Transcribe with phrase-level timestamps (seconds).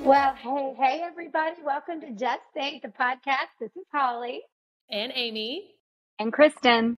[0.00, 1.56] Well, hey, hey, everybody.
[1.64, 3.48] Welcome to Just Think, the podcast.
[3.58, 4.42] This is Holly.
[4.90, 5.70] And Amy.
[6.18, 6.96] And Kristen.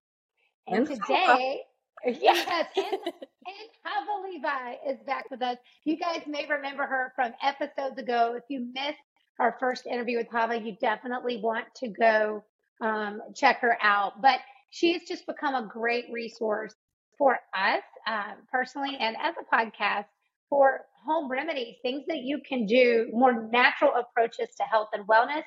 [0.66, 1.60] And, today,
[2.04, 5.56] yes, and, and Hava Levi is back with us.
[5.84, 8.34] You guys may remember her from episodes ago.
[8.36, 8.98] If you missed
[9.38, 12.44] our first interview with Hava, you definitely want to go
[12.80, 14.20] um, check her out.
[14.20, 14.40] But
[14.70, 16.74] she has just become a great resource
[17.16, 20.06] for us um, personally and as a podcast
[20.48, 25.44] for home remedies, things that you can do, more natural approaches to health and wellness.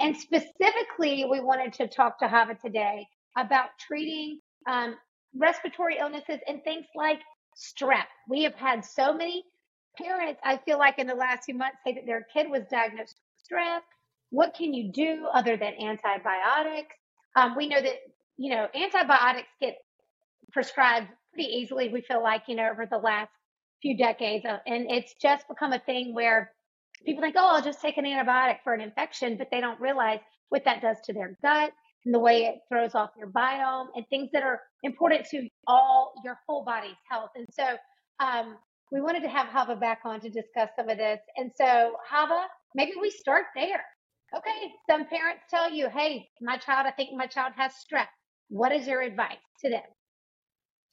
[0.00, 3.06] And specifically, we wanted to talk to Hava today
[3.36, 4.96] about treating um,
[5.36, 7.20] respiratory illnesses and things like
[7.56, 8.06] strep.
[8.28, 9.44] We have had so many
[9.96, 13.14] parents, I feel like in the last few months, say that their kid was diagnosed
[13.14, 13.80] with strep.
[14.30, 16.96] What can you do other than antibiotics?
[17.36, 17.98] Um, we know that,
[18.36, 19.76] you know, antibiotics get
[20.52, 23.30] prescribed pretty easily, we feel like, you know, over the last
[23.84, 24.46] few decades.
[24.46, 26.50] Uh, and it's just become a thing where
[27.04, 30.20] people think, oh, I'll just take an antibiotic for an infection, but they don't realize
[30.48, 31.72] what that does to their gut
[32.06, 36.14] and the way it throws off your biome and things that are important to all
[36.24, 37.30] your whole body's health.
[37.36, 37.76] And so
[38.20, 38.56] um,
[38.90, 41.20] we wanted to have Hava back on to discuss some of this.
[41.36, 43.84] And so, Hava, maybe we start there.
[44.36, 48.06] Okay, some parents tell you, hey, my child, I think my child has strep.
[48.48, 49.93] What is your advice to them?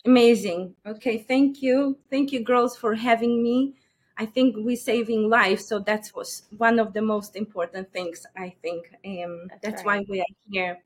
[0.06, 0.76] Amazing.
[0.86, 1.98] Okay, thank you.
[2.10, 3.76] Thank you, girls, for having me.
[4.18, 8.26] I think we're saving lives, so that was one of the most important things.
[8.38, 10.00] I think um, that's, that's right.
[10.02, 10.78] why we are here.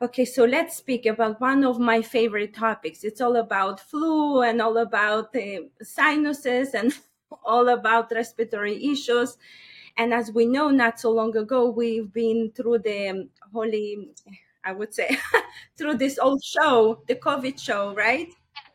[0.00, 3.04] Okay, so let's speak about one of my favorite topics.
[3.04, 6.92] It's all about flu and all about uh, sinuses and
[7.44, 9.36] all about respiratory issues.
[9.96, 14.08] And as we know, not so long ago, we've been through the um, holy,
[14.64, 15.16] I would say,
[15.76, 18.32] through this old show, the COVID show, right?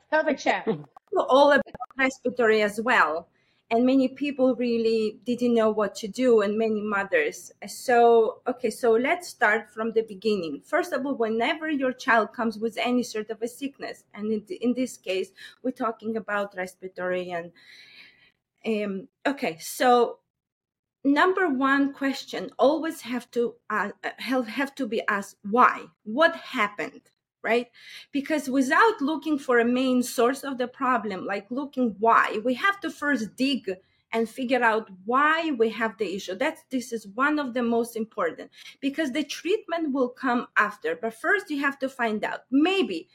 [0.14, 0.86] COVID show.
[1.18, 1.64] All about
[1.98, 3.28] respiratory as well.
[3.70, 7.52] And many people really didn't know what to do, and many mothers.
[7.68, 10.62] So, okay, so let's start from the beginning.
[10.64, 14.46] First of all, whenever your child comes with any sort of a sickness, and in,
[14.62, 15.32] in this case,
[15.64, 17.52] we're talking about respiratory and
[18.66, 20.20] um, okay, so
[21.04, 27.02] number one question always have to uh, have, have to be asked why what happened
[27.48, 27.68] right?
[28.12, 32.82] Because without looking for a main source of the problem, like looking why, we have
[32.82, 33.72] to first dig
[34.12, 36.36] and figure out why we have the issue.
[36.36, 40.96] That's this is one of the most important because the treatment will come after.
[40.96, 43.08] But first you have to find out maybe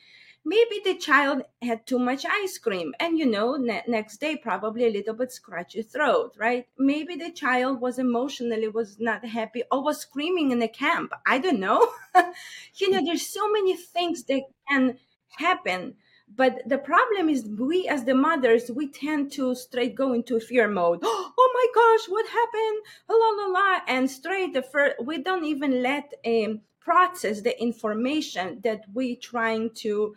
[0.45, 4.85] maybe the child had too much ice cream and you know ne- next day probably
[4.85, 6.67] a little bit scratchy throat right?
[6.79, 11.13] Maybe the child was emotionally was not happy or was screaming in the camp.
[11.27, 11.93] I don't know.
[12.77, 14.99] You know there's so many things that can
[15.39, 15.95] happen
[16.35, 20.69] but the problem is we as the mothers we tend to straight go into fear
[20.69, 21.01] mode.
[21.05, 22.79] Oh my gosh what happened?
[23.09, 28.61] La la la and straight the first we don't even let um, process the information
[28.63, 30.15] that we're trying to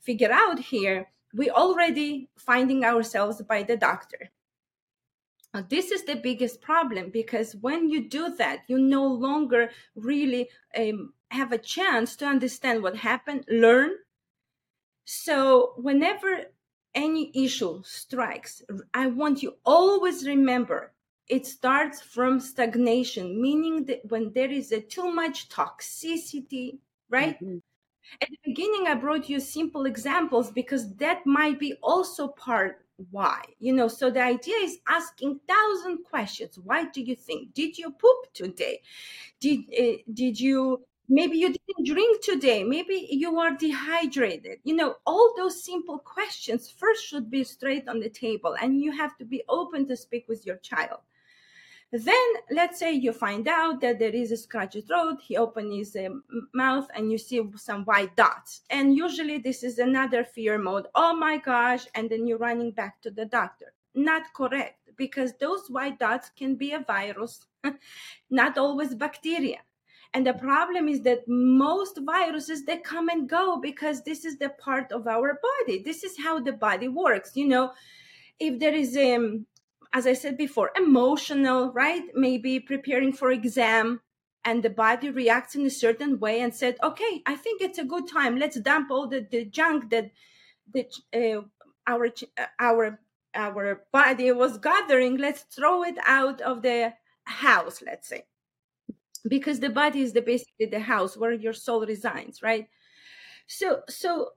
[0.00, 4.30] figure out here we already finding ourselves by the doctor.
[5.52, 10.48] Now, this is the biggest problem because when you do that you no longer really
[10.76, 13.90] um, have a chance to understand what happened learn.
[15.04, 16.44] So whenever
[16.94, 18.62] any issue strikes
[18.94, 20.92] i want you always remember
[21.28, 26.78] it starts from stagnation, meaning that when there is a too much toxicity,
[27.10, 27.36] right?
[27.36, 27.58] Mm-hmm.
[28.22, 33.42] At the beginning, I brought you simple examples because that might be also part why.
[33.58, 36.58] You know, so the idea is asking thousand questions.
[36.58, 37.52] Why do you think?
[37.52, 38.80] Did you poop today?
[39.40, 44.96] Did uh, did you maybe you didn't drink today maybe you are dehydrated you know
[45.06, 49.24] all those simple questions first should be straight on the table and you have to
[49.24, 51.00] be open to speak with your child
[51.90, 55.20] Then let's say you find out that there is a scratchy throat.
[55.22, 56.10] He opens his uh,
[56.52, 58.60] mouth and you see some white dots.
[58.68, 60.86] And usually this is another fear mode.
[60.94, 61.86] Oh my gosh.
[61.94, 63.72] And then you're running back to the doctor.
[63.94, 67.46] Not correct because those white dots can be a virus,
[68.30, 69.58] not always bacteria.
[70.14, 74.50] And the problem is that most viruses they come and go because this is the
[74.50, 75.82] part of our body.
[75.82, 77.32] This is how the body works.
[77.34, 77.72] You know,
[78.38, 79.46] if there is um,
[79.92, 82.02] as I said before, emotional, right?
[82.14, 84.00] Maybe preparing for exam
[84.44, 87.84] and the body reacts in a certain way and said, okay, I think it's a
[87.84, 88.38] good time.
[88.38, 90.10] Let's dump all the, the junk that,
[91.14, 91.42] uh,
[91.86, 93.00] our, uh, our,
[93.34, 95.16] our body was gathering.
[95.16, 96.94] Let's throw it out of the
[97.24, 98.24] house, let's say.
[99.26, 102.68] Because the body is the basically the house where your soul resides, right?
[103.46, 104.32] So, so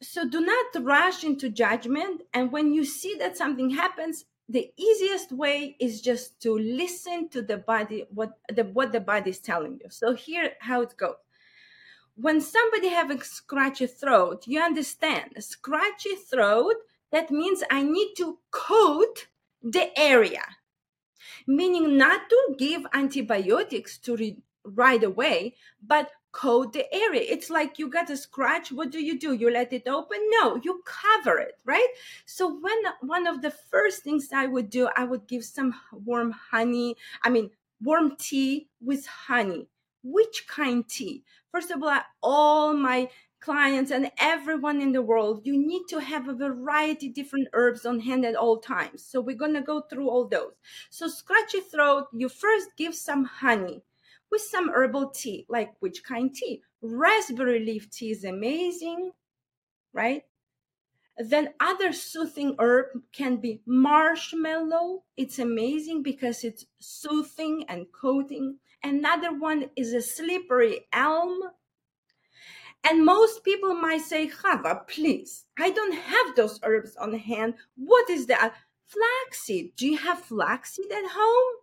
[0.00, 5.30] so do not rush into judgment and when you see that something happens the easiest
[5.30, 9.78] way is just to listen to the body what the what the body is telling
[9.82, 9.90] you.
[9.90, 11.16] So here how it goes.
[12.16, 15.32] When somebody have a scratchy throat you understand.
[15.38, 16.76] Scratchy throat
[17.10, 19.28] that means i need to coat
[19.62, 20.44] the area.
[21.46, 25.56] Meaning not to give antibiotics to re- right away
[25.86, 27.22] but coat the area.
[27.22, 28.70] It's like you got a scratch.
[28.70, 29.32] What do you do?
[29.32, 30.18] You let it open?
[30.30, 31.88] No, you cover it, right?
[32.26, 36.32] So when one of the first things I would do, I would give some warm
[36.32, 36.96] honey.
[37.22, 37.50] I mean,
[37.82, 39.68] warm tea with honey.
[40.02, 41.24] Which kind tea?
[41.50, 43.08] First of all, all my
[43.40, 48.00] clients and everyone in the world, you need to have a variety different herbs on
[48.00, 49.04] hand at all times.
[49.04, 50.52] So we're going to go through all those.
[50.90, 53.82] So scratch your throat, you first give some honey
[54.30, 56.62] with some herbal tea, like which kind tea?
[56.82, 59.12] Raspberry leaf tea is amazing,
[59.92, 60.22] right?
[61.18, 65.02] Then other soothing herb can be marshmallow.
[65.16, 68.58] It's amazing because it's soothing and coating.
[68.84, 71.40] Another one is a slippery elm.
[72.84, 77.54] And most people might say, Hava, please, I don't have those herbs on hand.
[77.76, 78.54] What is that?
[78.86, 79.74] Flaxseed.
[79.76, 81.54] Do you have flaxseed at home?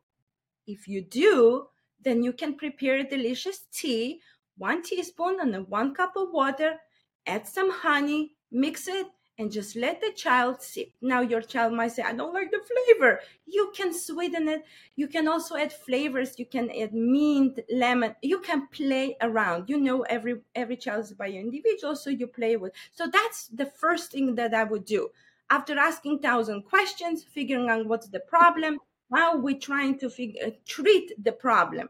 [0.67, 1.67] If you do,
[2.05, 4.21] then you can prepare a delicious tea,
[4.57, 6.79] one teaspoon and one cup of water,
[7.25, 9.07] add some honey, mix it,
[9.37, 10.87] and just let the child sip.
[11.01, 13.19] Now, your child might say, I don't like the flavor.
[13.45, 14.63] You can sweeten it.
[14.95, 16.39] You can also add flavors.
[16.39, 18.15] You can add mint, lemon.
[18.21, 19.67] You can play around.
[19.69, 22.71] You know, every every child is by individual, so you play with.
[22.93, 25.09] So that's the first thing that I would do.
[25.49, 28.79] After asking thousand questions, figuring out what's the problem,
[29.13, 31.89] how we're trying to figure, uh, treat the problem.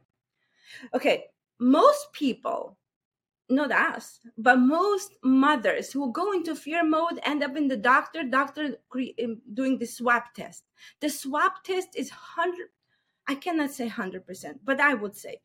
[0.93, 1.25] Okay,
[1.59, 2.77] most people,
[3.49, 8.23] not us, but most mothers who go into fear mode end up in the doctor,
[8.23, 8.75] doctor
[9.23, 10.63] um, doing the swab test.
[10.99, 12.69] The swab test is 100,
[13.27, 15.41] I cannot say 100%, but I would say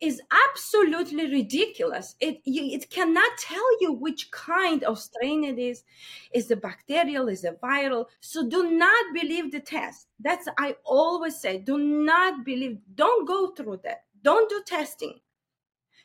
[0.00, 2.16] is absolutely ridiculous.
[2.20, 5.84] It it cannot tell you which kind of strain it is.
[6.32, 7.28] Is it bacterial?
[7.28, 8.06] Is it viral?
[8.20, 10.08] So do not believe the test.
[10.20, 11.58] That's I always say.
[11.58, 12.78] Do not believe.
[12.94, 14.04] Don't go through that.
[14.24, 15.20] Don't do testing.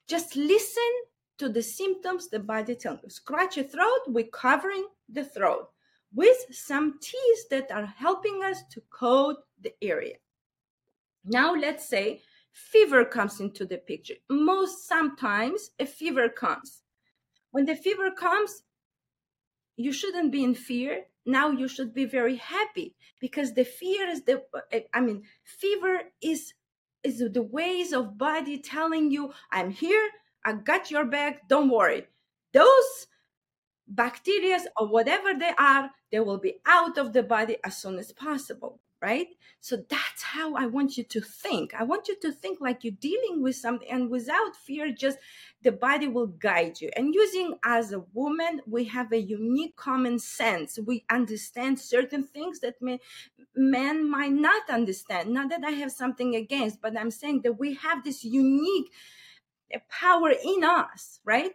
[0.07, 0.91] Just listen
[1.37, 3.09] to the symptoms the body tells you.
[3.09, 5.69] Scratch your throat, we're covering the throat
[6.13, 10.15] with some teas that are helping us to coat the area.
[11.23, 12.21] Now, let's say
[12.51, 14.15] fever comes into the picture.
[14.29, 16.81] Most sometimes a fever comes.
[17.51, 18.63] When the fever comes,
[19.77, 21.05] you shouldn't be in fear.
[21.25, 24.43] Now you should be very happy because the fear is the,
[24.93, 26.53] I mean, fever is
[27.03, 30.09] is the ways of body telling you i'm here
[30.45, 32.07] i got your back don't worry.
[32.53, 33.07] Those
[33.87, 38.11] bacteria or whatever they are they will be out of the body as soon as
[38.11, 39.27] possible right
[39.61, 42.93] so that's how i want you to think i want you to think like you're
[42.99, 45.17] dealing with something and without fear just
[45.61, 50.19] the body will guide you and using as a woman we have a unique common
[50.19, 52.99] sense we understand certain things that may
[53.55, 55.29] men might not understand.
[55.29, 58.91] Not that I have something against, but I'm saying that we have this unique
[59.71, 61.51] eh, power in us, right?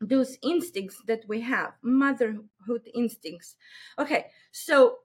[0.00, 3.56] Those instincts that we have, motherhood instincts.
[3.98, 4.98] Okay, so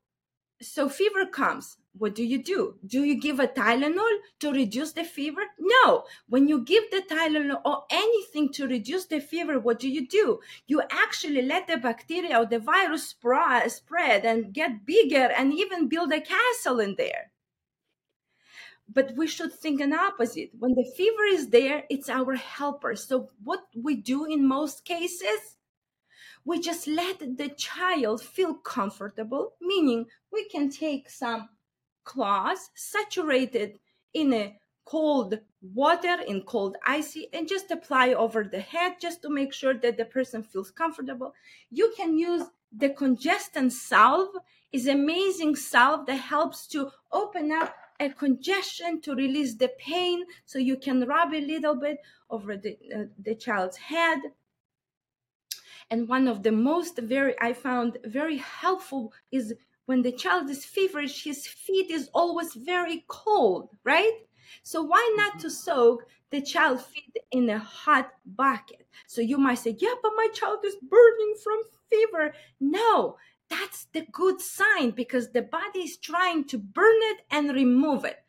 [0.62, 1.78] so fever comes.
[1.96, 2.76] What do you do?
[2.86, 5.42] Do you give a tylenol to reduce the fever?
[5.60, 6.06] No.
[6.28, 10.40] When you give the tylenol or anything to reduce the fever what do you do?
[10.66, 16.12] You actually let the bacteria or the virus spread and get bigger and even build
[16.12, 17.32] a castle in there.
[18.92, 20.50] But we should think an opposite.
[20.58, 22.96] When the fever is there it's our helper.
[22.96, 25.58] So what we do in most cases
[26.46, 31.50] we just let the child feel comfortable, meaning we can take some
[32.04, 33.80] cloth saturated
[34.14, 39.30] in a cold water in cold icy and just apply over the head just to
[39.30, 41.34] make sure that the person feels comfortable.
[41.72, 42.44] You can use
[42.76, 44.36] the congestant salve.
[44.74, 50.58] Is amazing salve that helps to open up a congestion to release the pain so
[50.58, 52.00] you can rub a little bit
[52.32, 54.20] over the, uh, the child's head
[55.90, 59.54] and one of the most very i found very helpful is
[59.86, 64.14] when the child is feverish his feet is always very cold right?
[64.62, 65.54] So why not to mm-hmm.
[65.54, 68.88] soak the child feet in a hot bucket?
[69.08, 71.60] So you might say yeah but my child is burning from
[71.90, 72.34] fever.
[72.60, 73.18] No
[73.50, 78.23] that's the good sign because the body is trying to burn it and remove it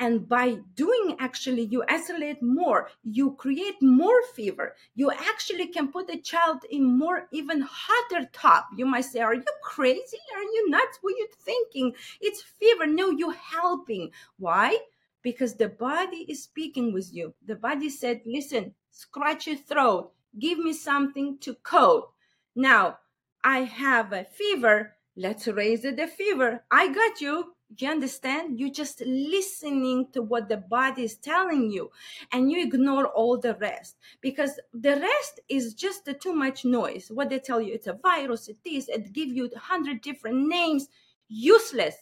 [0.00, 4.74] and by doing actually you isolate more you create more fever.
[4.94, 8.68] You actually can put the child in more even hotter top.
[8.76, 10.18] you might say are you crazy?
[10.36, 10.98] Are you nuts?
[11.00, 11.92] What are you thinking?
[12.20, 12.86] It's fever.
[12.86, 14.10] No you're helping.
[14.38, 14.78] Why?
[15.22, 17.34] Because the body is speaking with you.
[17.46, 20.12] The body said listen scratch your throat.
[20.38, 22.10] Give me something to coat
[22.56, 22.98] now
[23.42, 24.96] i have a fever.
[25.16, 26.64] Let's raise the fever.
[26.70, 28.58] I got you you understand?
[28.60, 31.90] You're just listening to what the body is telling you
[32.32, 37.10] and you ignore all the rest because the rest is just too much noise.
[37.10, 40.46] What they tell you, it's a virus, it is, it give you a hundred different
[40.48, 40.88] names,
[41.28, 41.96] useless.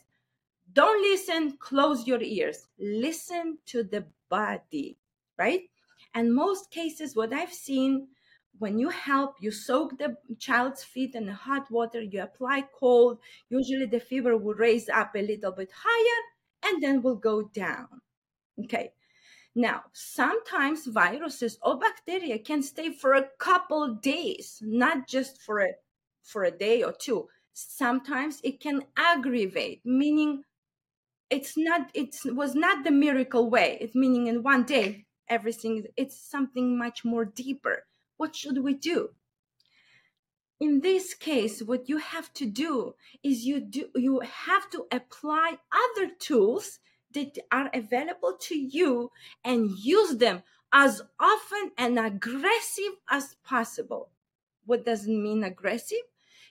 [0.72, 2.68] Don't listen, close your ears.
[2.78, 4.96] Listen to the body,
[5.38, 5.62] right?
[6.14, 8.08] And most cases, what I've seen
[8.58, 13.18] when you help, you soak the child's feet in hot water, you apply cold.
[13.48, 16.22] Usually the fever will raise up a little bit higher
[16.64, 17.88] and then will go down.
[18.64, 18.92] Okay.
[19.54, 25.72] Now, sometimes viruses or bacteria can stay for a couple days, not just for a
[26.22, 27.28] for a day or two.
[27.52, 30.44] Sometimes it can aggravate, meaning
[31.30, 33.78] it's not it was not the miracle way.
[33.80, 37.84] It's meaning in one day everything it's something much more deeper
[38.16, 39.10] what should we do?
[40.60, 45.58] In this case, what you have to do is you do you have to apply
[45.72, 46.78] other tools
[47.14, 49.10] that are available to you
[49.44, 50.42] and use them
[50.72, 54.10] as often and aggressive as possible.
[54.64, 56.06] What does it mean aggressive?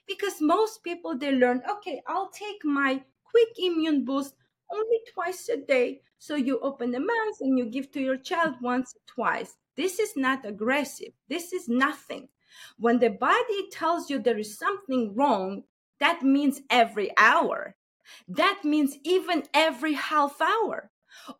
[0.06, 4.34] Because most people they learn, okay, I'll take my quick immune boost
[4.70, 6.02] only twice a day.
[6.18, 9.56] So you open the mouth and you give to your child once or twice.
[9.76, 11.12] This is not aggressive.
[11.28, 12.28] This is nothing.
[12.78, 15.64] When the body tells you there is something wrong,
[16.00, 17.76] that means every hour.
[18.28, 20.90] That means even every half hour.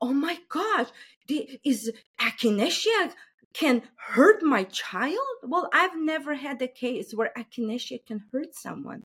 [0.00, 0.88] Oh my gosh,
[1.28, 3.12] the, is echinacea
[3.52, 5.18] can hurt my child?
[5.42, 9.02] Well, I've never had a case where echinacea can hurt someone.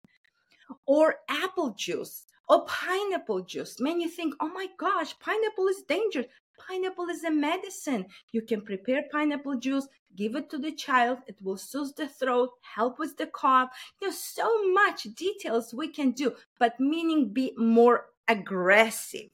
[0.86, 3.79] Or apple juice or pineapple juice.
[3.79, 6.27] Many think, oh my gosh, pineapple is dangerous.
[6.58, 8.06] Pineapple is a medicine.
[8.32, 11.20] You can prepare pineapple juice, give it to the child.
[11.28, 13.70] It will soothe the throat, help with the cough.
[14.02, 19.30] There's so much details we can do, but meaning be more aggressive.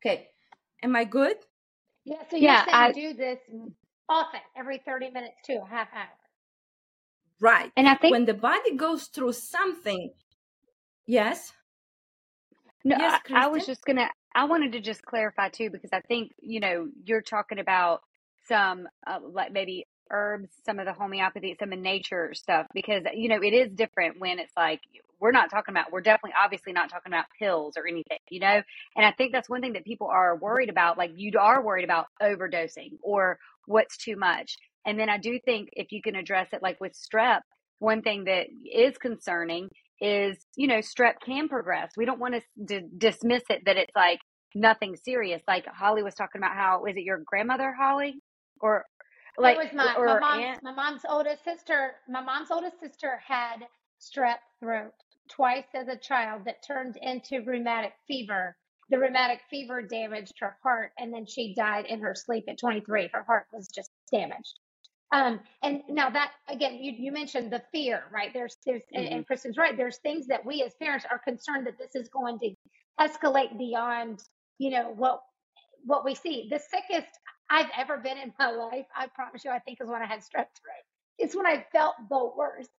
[0.00, 0.28] Okay,
[0.82, 1.36] am I good?
[2.04, 2.16] Yeah.
[2.30, 3.38] So you're yeah, saying I, do this
[4.08, 6.08] often, every 30 minutes to a half hour.
[7.40, 7.72] Right.
[7.76, 10.12] And I think when the body goes through something,
[11.06, 11.52] yes.
[12.84, 16.00] No, yes, I, I was just gonna I wanted to just clarify too, because I
[16.00, 18.00] think, you know, you're talking about
[18.48, 23.28] some uh, like maybe herbs, some of the homeopathy, some of nature stuff, because, you
[23.28, 24.80] know, it is different when it's like,
[25.20, 28.60] we're not talking about, we're definitely obviously not talking about pills or anything, you know?
[28.96, 30.98] And I think that's one thing that people are worried about.
[30.98, 34.56] Like you are worried about overdosing or what's too much.
[34.84, 37.40] And then I do think if you can address it like with strep,
[37.78, 39.70] one thing that is concerning
[40.00, 41.92] is, you know, strep can progress.
[41.96, 44.20] We don't want to d- dismiss it that it's like
[44.54, 45.42] nothing serious.
[45.46, 48.20] Like Holly was talking about how, is it your grandmother, Holly?
[48.60, 48.84] Or
[49.38, 51.92] like, it was my, my mom's, my mom's oldest sister.
[52.08, 53.66] My mom's oldest sister had
[54.00, 54.92] strep throat
[55.28, 58.56] twice as a child that turned into rheumatic fever.
[58.90, 63.10] The rheumatic fever damaged her heart, and then she died in her sleep at 23.
[63.12, 64.58] Her heart was just damaged.
[65.12, 68.30] Um, and now that again, you, you mentioned the fear, right?
[68.32, 69.14] There's, there's, mm-hmm.
[69.14, 69.76] and, Kristen's right.
[69.76, 72.50] There's things that we as parents are concerned that this is going to
[73.00, 74.20] escalate beyond,
[74.58, 75.20] you know, what,
[75.84, 76.48] what we see.
[76.50, 77.08] The sickest
[77.50, 80.20] I've ever been in my life, I promise you, I think is when I had
[80.20, 80.84] strep throat.
[81.18, 82.70] It's when I felt the worst.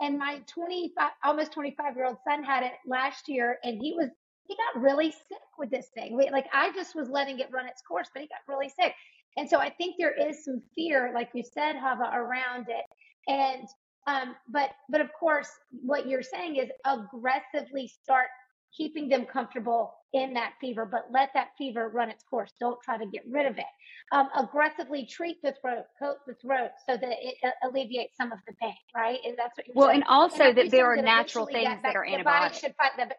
[0.00, 4.08] And my 25, almost 25 year old son had it last year and he was,
[4.44, 6.16] he got really sick with this thing.
[6.16, 8.94] We, like I just was letting it run its course, but he got really sick.
[9.36, 12.84] And so I think there is some fear, like you said, Hava, around it.
[13.28, 13.66] And
[14.06, 18.28] um, but but of course, what you're saying is aggressively start
[18.76, 22.52] keeping them comfortable in that fever, but let that fever run its course.
[22.58, 23.64] Don't try to get rid of it.
[24.12, 28.38] Um, aggressively treat the throat, coat the throat so that it uh, alleviates some of
[28.46, 29.18] the pain, right?
[29.24, 30.02] And that's what you're well, saying.
[30.02, 32.58] and also and that there are natural things that, that are antibiotics.
[32.58, 33.14] Should fight the,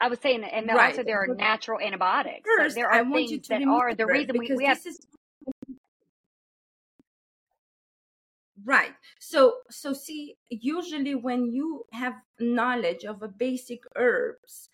[0.00, 0.90] I was saying, and right.
[0.90, 2.48] also there are natural antibiotics.
[2.58, 4.78] First, there are I want things that are the reason we, we have.
[4.86, 5.06] Is,
[8.64, 8.92] right.
[9.18, 14.68] So, so see, usually when you have knowledge of a basic herbs,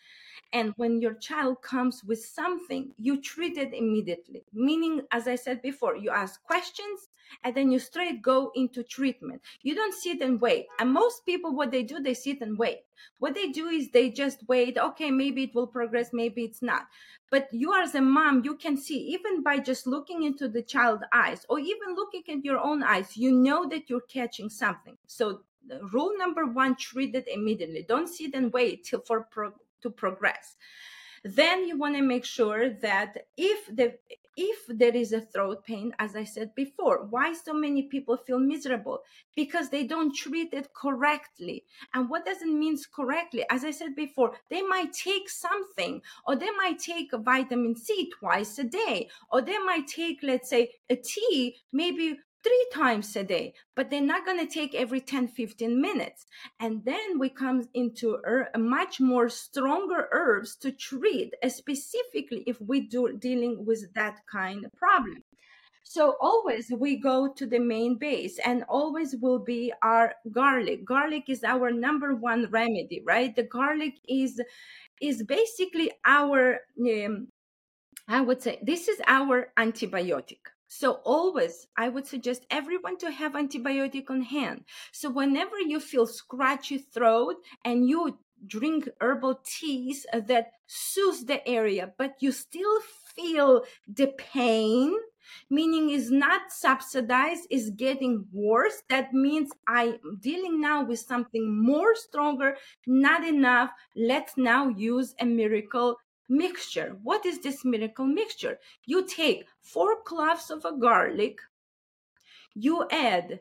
[0.53, 4.45] and when your child comes with something, you treat it immediately.
[4.53, 7.09] Meaning, as I said before, you ask questions
[7.45, 9.43] and then you straight go into treatment.
[9.63, 10.67] You don't sit and wait.
[10.79, 12.81] And most people, what they do, they sit and wait.
[13.19, 14.79] What they do is they just wait.
[14.79, 16.87] Okay, maybe it will progress, maybe it's not.
[17.31, 21.03] But you as a mom, you can see even by just looking into the child's
[21.13, 24.97] eyes or even looking at your own eyes, you know that you're catching something.
[25.07, 25.41] So
[25.93, 27.85] rule number one, treat it immediately.
[27.89, 30.57] Don't sit and wait till for pro- to progress.
[31.25, 33.95] Then you want to make sure that if the
[34.37, 38.39] if there is a throat pain as i said before why so many people feel
[38.39, 39.01] miserable?
[39.35, 41.65] Because they don't treat it correctly.
[41.95, 43.45] And what does it mean correctly?
[43.51, 48.11] As i said before they might take something or they might take a vitamin c
[48.21, 53.25] twice a day or they might take let's say a tea maybe three times a
[53.25, 56.27] day, but they're not going to take every 10, 15 minutes.
[56.61, 58.19] And then we come into
[58.55, 64.65] a much more stronger herbs to treat, specifically if we do dealing with that kind
[64.65, 65.25] of problem.
[65.83, 70.85] So always we go to the main base and always will be our garlic.
[70.85, 73.35] Garlic is our number one remedy, right?
[73.35, 74.41] The garlic is
[75.01, 77.29] is basically our um,
[78.09, 83.33] I would say this is our antibiotic so always, I would suggest everyone to have
[83.33, 84.65] antibiotic on hand.
[84.93, 91.93] So whenever you feel scratchy throat and you drink herbal teas that soothes the area,
[91.97, 92.81] but you still
[93.15, 94.95] feel the pain,
[95.51, 98.83] meaning is not subsidized, is getting worse.
[98.89, 103.71] That means I'm dealing now with something more stronger, not enough.
[103.95, 105.97] Let's now use a miracle
[106.29, 106.97] mixture.
[107.03, 108.59] What is this miracle mixture?
[108.85, 111.41] You take four cloves of a garlic,
[112.55, 113.41] you add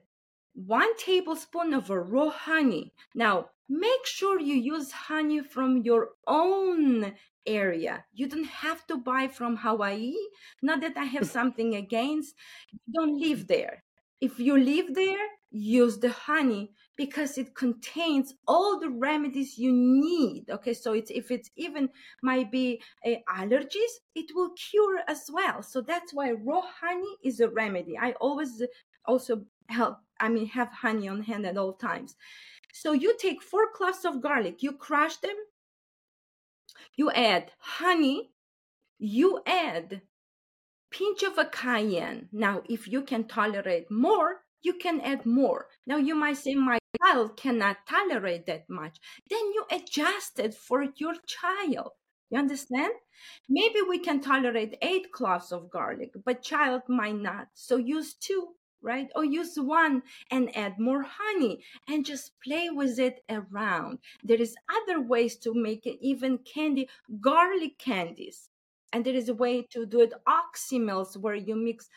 [0.53, 2.93] one tablespoon of a raw honey.
[3.13, 7.13] Now, make sure you use honey from your own
[7.45, 8.05] area.
[8.13, 10.15] You don't have to buy from Hawaii.
[10.61, 12.35] Not that I have something against.
[12.93, 13.83] don't live there.
[14.21, 20.45] If you live there, use the honey because it contains all the remedies you need
[20.49, 20.73] okay?
[20.73, 21.89] So it's if it's even
[22.21, 25.61] might be uh, allergies it will cure as well.
[25.61, 27.97] So that's why raw honey is a remedy.
[27.97, 28.61] I always
[29.05, 32.15] also help i mean have honey on hand at all times.
[32.73, 35.35] So you take four cloves of garlic you crush them
[36.95, 38.31] you add honey
[38.97, 40.01] you add
[40.91, 42.29] pinch of a cayenne.
[42.31, 45.67] Now if you can tolerate more you can add more.
[45.85, 48.97] Now you might say, my child cannot tolerate that much.
[49.29, 51.91] Then you adjust it for your child.
[52.29, 52.93] You understand?
[53.47, 57.47] Maybe we can tolerate eight cloves of garlic, but child might not.
[57.53, 59.09] So use two, right?
[59.15, 63.99] Or use one and add more honey and just play with it around.
[64.23, 66.89] There is other ways to make it even candy,
[67.21, 68.49] garlic candies.
[68.91, 71.89] And there is a way to do it oxymels where you mix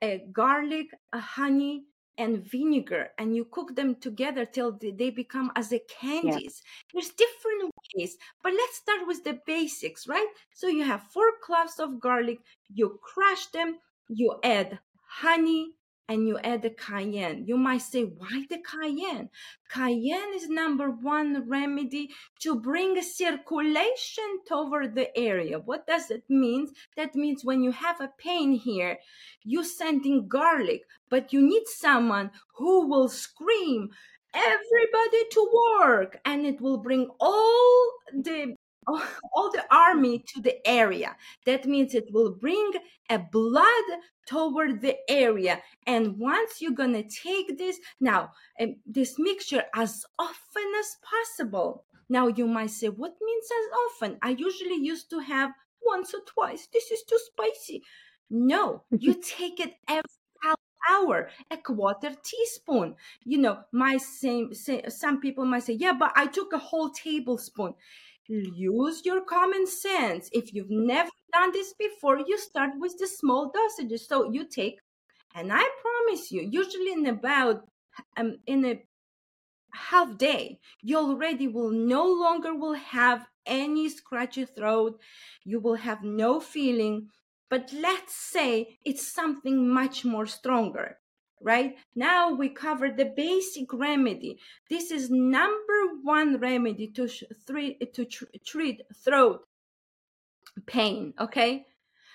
[0.00, 1.84] a uh, garlic, a honey,
[2.18, 7.00] and vinegar and you cook them together till they become as a candies yeah.
[7.00, 11.78] there's different ways but let's start with the basics right so you have four cloves
[11.78, 13.78] of garlic you crush them
[14.08, 14.78] you add
[15.20, 15.72] honey
[16.08, 17.44] and you add the cayenne.
[17.46, 19.28] You might say, why the cayenne?
[19.68, 25.58] Cayenne is number one remedy to bring circulation over the area.
[25.58, 26.68] What does it mean?
[26.96, 28.98] That means when you have a pain here,
[29.42, 33.90] you sending garlic, but you need someone who will scream,
[34.32, 38.54] everybody to work, and it will bring all the
[39.34, 41.16] all the army to the area.
[41.46, 42.72] That means it will bring
[43.10, 43.84] a blood
[44.26, 45.60] toward the area.
[45.86, 51.84] And once you're going to take this, now, um, this mixture as often as possible.
[52.08, 54.18] Now, you might say, what means as often?
[54.22, 55.50] I usually used to have
[55.82, 56.68] once or twice.
[56.72, 57.82] This is too spicy.
[58.30, 60.02] No, you take it every
[60.88, 62.94] hour, a quarter teaspoon.
[63.24, 66.90] You know, my same, say, some people might say, yeah, but I took a whole
[66.90, 67.74] tablespoon
[68.28, 70.28] use your common sense.
[70.32, 74.00] If you've never done this before, you start with the small dosages.
[74.00, 74.78] So you take,
[75.34, 77.64] and I promise you, usually in about
[78.16, 78.82] um, in a
[79.72, 84.98] half day you already will no longer will have any scratchy throat
[85.44, 87.08] you will have no feeling
[87.50, 90.98] but let's say it's something much more stronger
[91.42, 94.38] right now we cover the basic remedy
[94.70, 97.08] this is number one remedy to
[97.46, 98.04] three to
[98.44, 99.40] treat throat
[100.66, 101.66] pain okay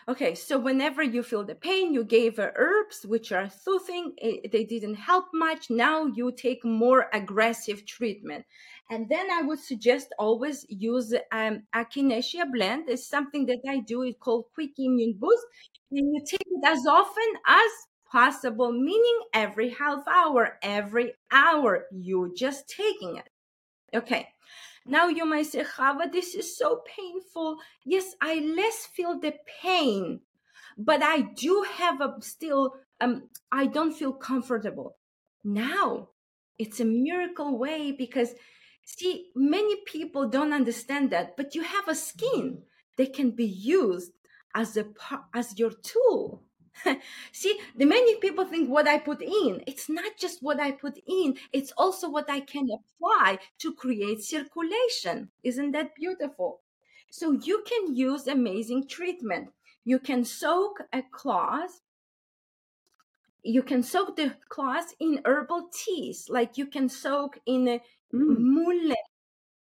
[0.05, 4.11] Okay, so whenever you feel the pain, you gave herbs which are soothing.
[4.17, 5.69] It, they didn't help much.
[5.69, 8.45] Now you take more aggressive treatment.
[8.89, 12.89] And then I would suggest always use um, Echinacea blend.
[12.89, 14.01] It's something that I do.
[14.03, 15.45] It's called Quick Immune Boost.
[15.91, 17.71] And you take it as often as
[18.13, 23.27] possible, meaning every half hour, every hour, you just taking it.
[23.97, 24.29] Okay.
[24.85, 27.57] Now you might say, Hava, this is so painful.
[27.83, 30.19] Yes, I less feel the pain,
[30.77, 34.97] but I do have a still, um, I don't feel comfortable.
[35.43, 36.09] Now
[36.59, 38.35] it's a miracle way because
[38.85, 42.61] see, many people don't understand that, but you have a skin
[42.97, 44.11] that can be used
[44.53, 44.85] as a
[45.33, 46.43] as your tool
[47.31, 50.97] See, the many people think what I put in, it's not just what I put
[51.07, 55.29] in, it's also what I can apply to create circulation.
[55.43, 56.61] Isn't that beautiful?
[57.11, 59.49] So you can use amazing treatment.
[59.85, 61.81] You can soak a cloth.
[63.43, 67.81] You can soak the cloth in herbal teas, like you can soak in a
[68.13, 68.93] mm.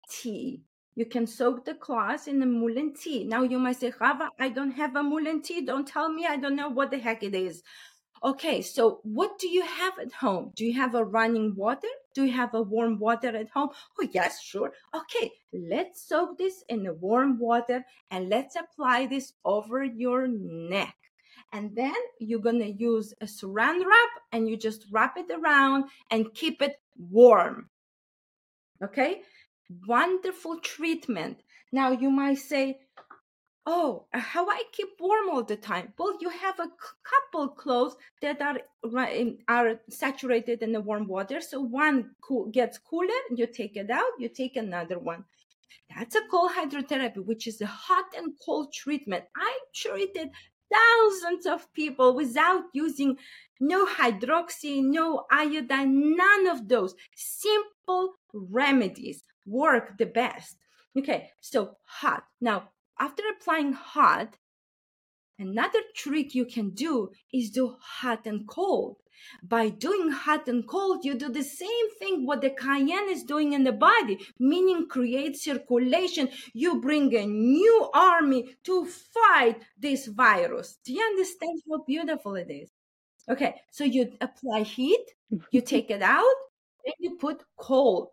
[0.09, 0.62] tea
[0.95, 3.25] you can soak the cloth in the mullein tea.
[3.25, 5.63] Now you might say, Hava, I don't have a mullein tea.
[5.63, 6.27] Don't tell me.
[6.27, 7.63] I don't know what the heck it is.
[8.25, 10.53] Okay, so what do you have at home?
[10.55, 11.89] Do you have a running water?
[12.15, 13.71] Do you have a warm water at home?
[13.99, 14.73] Oh, yes, sure.
[14.95, 20.95] Okay, let's soak this in the warm water and let's apply this over your neck.
[21.53, 26.33] And then you're gonna use a saran wrap and you just wrap it around and
[26.33, 27.71] keep it warm.
[28.83, 29.23] Okay,
[29.87, 31.43] wonderful treatment.
[31.73, 32.81] Now you might say,
[33.65, 35.93] Oh, how I keep warm all the time?
[35.97, 36.69] Well, you have a
[37.05, 38.59] couple clothes that are
[39.47, 41.41] are saturated in the warm water.
[41.41, 45.25] So one cool, gets cooler, you take it out, you take another one.
[45.95, 49.25] That's a cold hydrotherapy, which is a hot and cold treatment.
[49.37, 50.31] I treated
[50.73, 53.17] thousands of people without using
[53.61, 60.57] no hydroxy, no iodine, none of those simple remedies work the best.
[60.97, 62.25] Okay, so hot.
[62.41, 64.37] Now, after applying hot,
[65.39, 68.97] another trick you can do is do hot and cold.
[69.43, 73.53] By doing hot and cold, you do the same thing what the cayenne is doing
[73.53, 76.29] in the body, meaning create circulation.
[76.53, 80.79] You bring a new army to fight this virus.
[80.85, 82.71] Do you understand how beautiful it is?
[83.29, 85.07] Okay, so you apply heat,
[85.53, 86.35] you take it out,
[86.85, 88.09] and you put cold.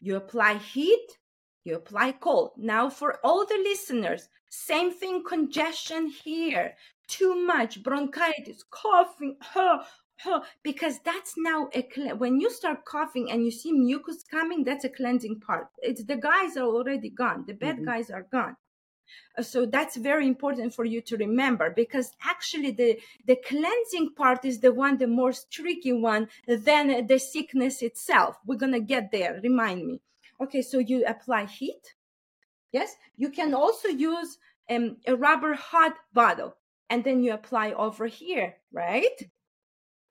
[0.00, 1.18] You apply heat,
[1.64, 2.52] you apply cold.
[2.56, 6.74] Now, for all the listeners, same thing congestion here.
[7.06, 9.82] Too much bronchitis, coughing, huh,
[10.18, 11.82] huh, because that's now a
[12.14, 15.68] when you start coughing and you see mucus coming, that's a cleansing part.
[15.78, 17.44] It's the guys are already gone.
[17.46, 17.84] The bad mm-hmm.
[17.84, 18.56] guys are gone.
[19.36, 24.44] Uh, so that's very important for you to remember because actually the the cleansing part
[24.44, 28.36] is the one the most tricky one than the sickness itself.
[28.46, 30.00] We're to get there remind me.
[30.40, 31.94] Okay so you apply heat.
[32.72, 36.56] Yes you can also use um, a rubber hot bottle
[36.88, 39.30] and then you apply over here right?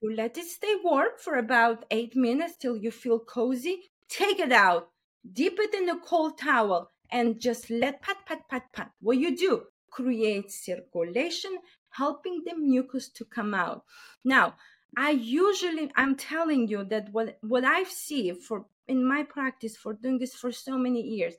[0.02, 3.92] You let it stay warm for about eight minutes till you feel cozy.
[4.08, 4.90] Take it out.
[5.34, 8.91] Dip it in a cold towel and just let pat, pat, pat, pat.
[9.02, 11.58] What you do, create circulation,
[11.89, 13.84] helping the mucus to come out.
[14.24, 14.56] Now,
[14.98, 19.93] I usually, I'm telling you that what, what I've seen for in my practice for
[19.93, 21.36] doing this for so many years,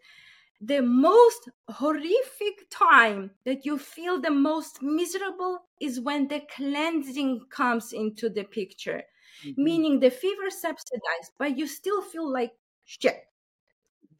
[0.60, 7.92] the most horrific time that you feel the most miserable is when the cleansing comes
[7.92, 9.02] into the picture,
[9.44, 9.62] mm-hmm.
[9.62, 12.52] meaning the fever subsidized, but you still feel like
[12.84, 13.24] shit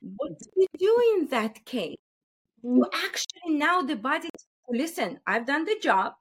[0.00, 1.96] what do you do in that case?
[2.62, 3.04] You mm.
[3.04, 4.28] actually now the body
[4.70, 6.14] listen, I've done the job.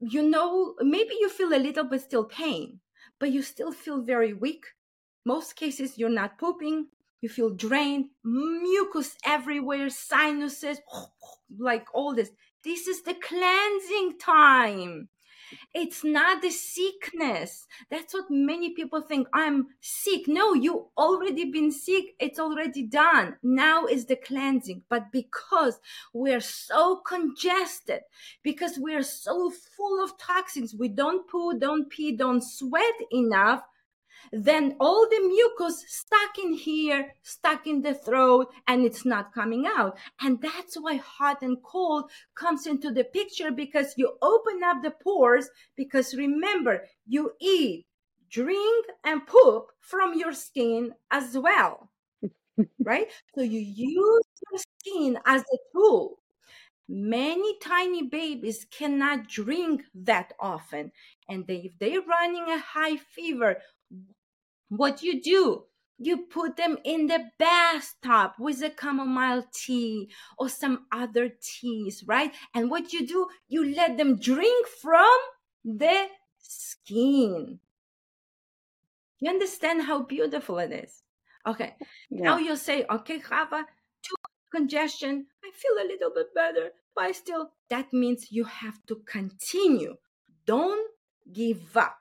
[0.00, 2.80] You know, maybe you feel a little bit still pain,
[3.18, 4.64] but you still feel very weak.
[5.24, 6.86] Most cases you're not pooping,
[7.20, 10.80] you feel drained, mucus everywhere, sinuses,
[11.58, 12.30] like all this.
[12.64, 15.08] This is the cleansing time.
[15.74, 17.66] It's not the sickness.
[17.90, 19.28] That's what many people think.
[19.32, 20.28] I'm sick.
[20.28, 22.14] No, you already been sick.
[22.18, 23.36] It's already done.
[23.42, 24.82] Now is the cleansing.
[24.88, 25.78] But because
[26.12, 28.00] we're so congested,
[28.42, 33.62] because we're so full of toxins, we don't poo, don't pee, don't sweat enough.
[34.32, 39.66] Then all the mucus stuck in here, stuck in the throat, and it's not coming
[39.66, 39.98] out.
[40.20, 44.90] And that's why hot and cold comes into the picture because you open up the
[44.90, 45.48] pores.
[45.76, 47.86] Because remember, you eat,
[48.30, 51.90] drink, and poop from your skin as well.
[52.84, 53.08] right?
[53.34, 56.18] So you use your skin as a tool.
[56.90, 60.90] Many tiny babies cannot drink that often.
[61.28, 63.58] And they, if they're running a high fever
[64.68, 65.64] what you do?
[66.00, 72.32] You put them in the bathtub with a chamomile tea or some other teas, right?
[72.54, 75.18] And what you do, you let them drink from
[75.64, 76.06] the
[76.38, 77.58] skin.
[79.20, 81.02] You understand how beautiful it is?
[81.44, 81.74] Okay.
[82.10, 82.22] Yeah.
[82.22, 83.66] Now you say, okay, Hava,
[84.02, 84.14] too
[84.54, 85.26] congestion.
[85.44, 89.96] I feel a little bit better, but I still, that means you have to continue.
[90.46, 90.88] Don't
[91.32, 91.97] give up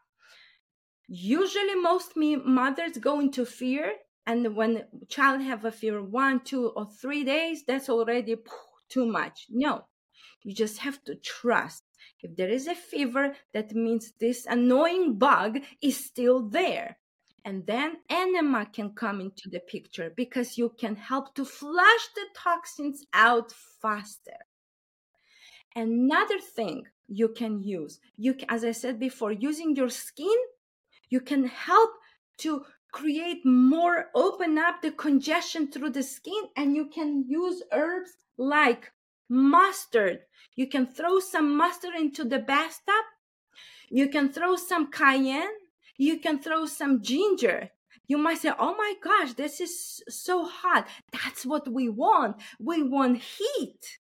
[1.08, 3.94] usually most me mothers go into fear
[4.26, 8.36] and when child have a fever one two or three days that's already
[8.90, 9.48] too much.
[9.50, 9.86] No
[10.44, 11.84] you just have to trust.
[12.22, 16.98] If there is a fever that means this annoying bug is still there.
[17.44, 22.26] And then enema can come into the picture because you can help to flush the
[22.36, 24.40] toxins out faster.
[25.76, 30.38] Another thing you can use you as i said before using your skin
[31.10, 31.92] you can help
[32.40, 38.12] to create more, open up the congestion through the skin, and you can use herbs
[38.38, 38.92] like
[39.30, 40.20] mustard.
[40.56, 43.06] You can throw some mustard into the bathtub.
[43.90, 45.56] You can throw some cayenne.
[45.98, 47.70] You can throw some ginger.
[48.08, 50.88] You might say, Oh my gosh, this is so hot.
[51.12, 52.38] That's what we want.
[52.60, 54.00] We want heat.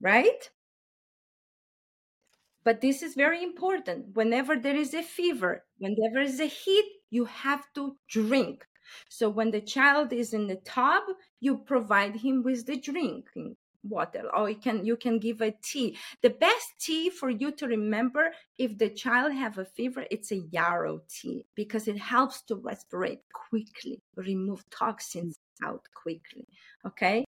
[0.00, 0.50] Right?
[2.68, 4.14] But this is very important.
[4.14, 8.66] Whenever there is a fever, whenever there is a heat, you have to drink.
[9.08, 11.04] So when the child is in the tub,
[11.40, 15.96] you provide him with the drinking water or you can you can give a tea
[16.20, 20.42] the best tea for you to remember if the child have a fever it's a
[20.50, 26.44] yarrow tea because it helps to respirate quickly remove toxins out quickly
[26.84, 27.24] okay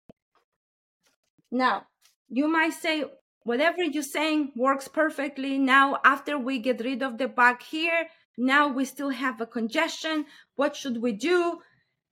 [1.51, 1.83] now
[2.29, 3.03] you might say
[3.45, 5.57] whatever you're saying works perfectly.
[5.57, 10.25] Now, after we get rid of the bug here, now we still have a congestion.
[10.55, 11.59] What should we do?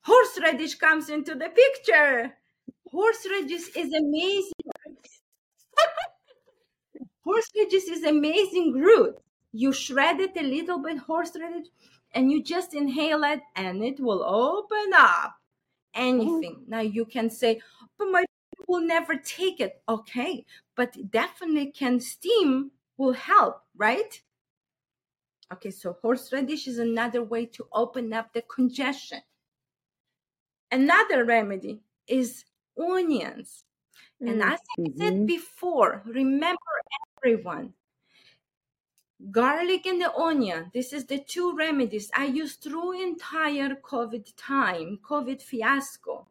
[0.01, 2.33] Horseradish comes into the picture.
[2.87, 4.51] Horseradish is amazing.
[7.25, 9.15] horseradish is amazing root.
[9.51, 11.67] You shred it a little bit, horseradish,
[12.13, 15.35] and you just inhale it, and it will open up
[15.95, 16.57] anything.
[16.59, 16.65] Oh.
[16.67, 17.61] Now you can say,
[17.97, 18.23] but my
[18.67, 19.81] will never take it.
[19.87, 20.45] Okay,
[20.75, 24.21] but definitely can steam will help, right?
[25.51, 29.19] Okay, so horseradish is another way to open up the congestion.
[30.71, 32.45] Another remedy is
[32.79, 33.63] onions.
[34.21, 34.31] Mm-hmm.
[34.31, 35.25] And as I said mm-hmm.
[35.25, 36.57] before, remember
[37.17, 37.73] everyone,
[39.31, 44.99] garlic and the onion this is the two remedies i used through entire covid time
[45.01, 46.27] covid fiasco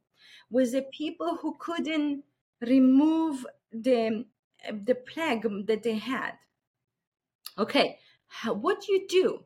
[0.53, 2.23] with the people who couldn't
[2.61, 4.25] remove the
[4.87, 6.33] the plague that they had.
[7.59, 9.45] Okay, how, what you do?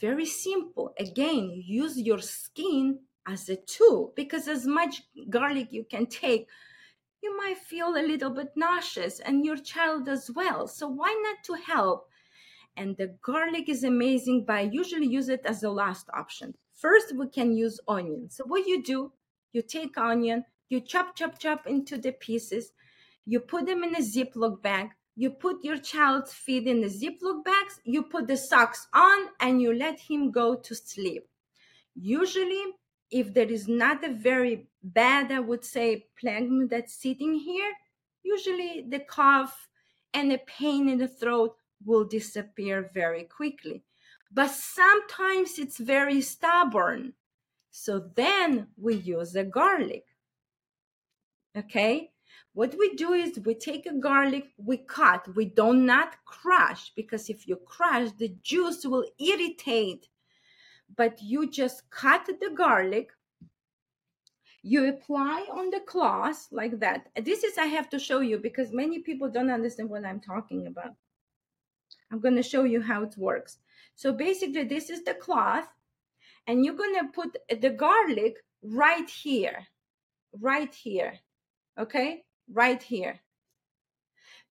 [0.00, 0.92] Very simple.
[0.98, 6.46] Again, use your skin as a tool because as much garlic you can take,
[7.22, 10.68] you might feel a little bit nauseous and your child as well.
[10.68, 12.08] So why not to help?
[12.76, 16.54] And the garlic is amazing, but I usually use it as the last option.
[16.74, 18.28] First, we can use onion.
[18.28, 19.12] So what you do,
[19.54, 22.72] you take onion, you chop, chop, chop into the pieces.
[23.24, 24.90] You put them in a Ziploc bag.
[25.16, 27.80] You put your child's feet in the Ziploc bags.
[27.84, 31.28] You put the socks on and you let him go to sleep.
[31.94, 32.64] Usually,
[33.10, 37.72] if there is not a very bad, I would say, plague that's sitting here,
[38.24, 39.68] usually the cough
[40.12, 43.84] and the pain in the throat will disappear very quickly.
[44.32, 47.12] But sometimes it's very stubborn.
[47.76, 50.04] So then we use the garlic.
[51.56, 52.12] Okay.
[52.52, 57.28] What we do is we take a garlic, we cut, we do not crush because
[57.28, 60.06] if you crush, the juice will irritate.
[60.96, 63.10] But you just cut the garlic,
[64.62, 67.08] you apply on the cloth like that.
[67.24, 70.68] This is, I have to show you because many people don't understand what I'm talking
[70.68, 70.94] about.
[72.12, 73.58] I'm going to show you how it works.
[73.96, 75.66] So basically, this is the cloth,
[76.46, 79.66] and you're going to put the garlic right here,
[80.40, 81.18] right here
[81.78, 82.24] okay?
[82.52, 83.20] Right here.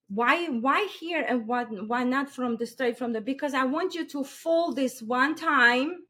[0.10, 3.95] Why why here and why, why not from the straight from the because i want
[3.95, 6.01] you to fold this one time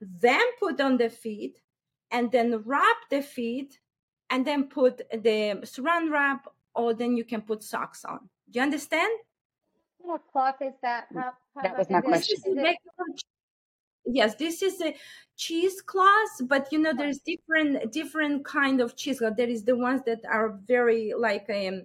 [0.00, 1.60] then put on the feet
[2.10, 3.78] and then wrap the feet
[4.28, 8.28] and then put the saran wrap or then you can put socks on.
[8.50, 9.12] Do you understand?
[9.98, 11.06] What cloth is that?
[11.14, 12.36] How, how that was my question
[14.06, 14.94] yes this is a
[15.36, 19.36] cheesecloth but you know there's different different kind of cheesecloth.
[19.36, 21.82] There is the ones that are very like um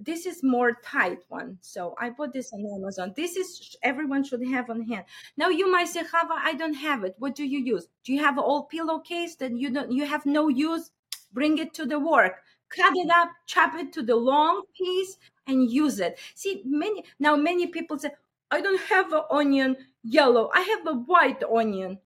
[0.00, 3.12] this is more tight one so i bought this on amazon.
[3.16, 5.04] This is everyone should have on hand.
[5.36, 7.14] Now you might say Chava i don't have it.
[7.18, 7.88] What do you use?
[8.04, 10.90] Do you have an old pillowcase that you don't you have no use?
[11.32, 12.42] Bring it to the work.
[12.70, 16.18] Cut it up chop it to the long piece and use it.
[16.34, 18.10] See many now many people say
[18.50, 21.98] i don't have an onion yellow i have a white onion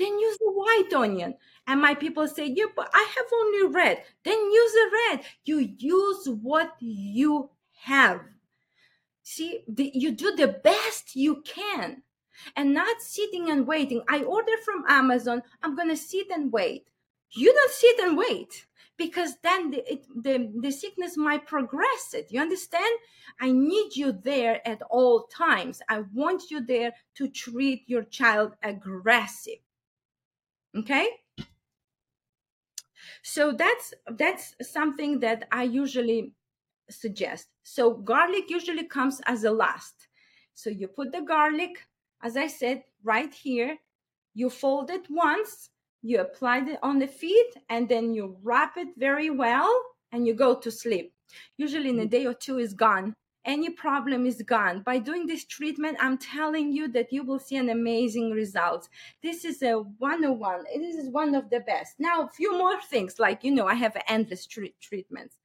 [0.00, 1.34] then use the white onion.
[1.66, 4.02] And my people say, yeah, but I have only red.
[4.24, 5.20] Then use the red.
[5.44, 7.50] You use what you
[7.82, 8.22] have.
[9.22, 12.02] See, the, you do the best you can
[12.56, 14.02] and not sitting and waiting.
[14.08, 15.42] I order from Amazon.
[15.62, 16.88] I'm going to sit and wait.
[17.32, 18.64] You don't sit and wait
[19.00, 22.28] because then the, it, the, the sickness might progress it.
[22.30, 22.94] You understand?
[23.40, 25.80] I need you there at all times.
[25.88, 29.60] I want you there to treat your child aggressive
[30.76, 31.08] okay
[33.22, 36.32] so that's that's something that i usually
[36.88, 40.08] suggest so garlic usually comes as a last
[40.54, 41.86] so you put the garlic
[42.22, 43.76] as i said right here
[44.34, 45.70] you fold it once
[46.02, 49.70] you apply it on the feet and then you wrap it very well
[50.12, 51.12] and you go to sleep
[51.56, 52.10] usually in a mm.
[52.10, 54.82] day or two is gone any problem is gone.
[54.82, 58.88] By doing this treatment, I'm telling you that you will see an amazing result.
[59.22, 60.64] This is a 101.
[60.76, 61.94] This is one of the best.
[61.98, 65.38] Now, a few more things like, you know, I have endless tre- treatments.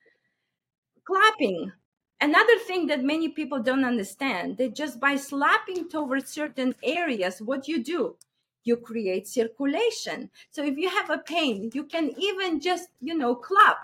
[1.05, 1.71] Clapping.
[2.19, 7.67] Another thing that many people don't understand, that just by slapping towards certain areas, what
[7.67, 8.15] you do,
[8.65, 10.29] you create circulation.
[10.51, 13.77] So if you have a pain, you can even just, you know, clap.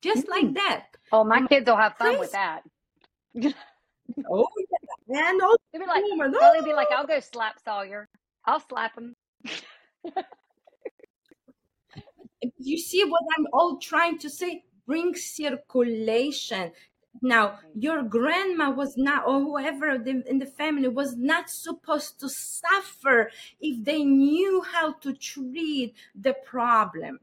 [0.00, 0.46] Just mm-hmm.
[0.46, 0.86] like that.
[1.10, 2.62] Oh, my kids will have fun with that
[4.30, 4.46] oh
[5.08, 5.40] yeah, and
[5.72, 6.62] they'd be like, oh.
[6.64, 8.08] be like, I'll go slap Sawyer.
[8.44, 9.14] I'll slap him.
[12.58, 14.64] you see what I'm all trying to say?
[14.86, 16.72] Bring circulation.
[17.20, 23.30] Now, your grandma was not, or whoever in the family was not supposed to suffer
[23.60, 27.20] if they knew how to treat the problem.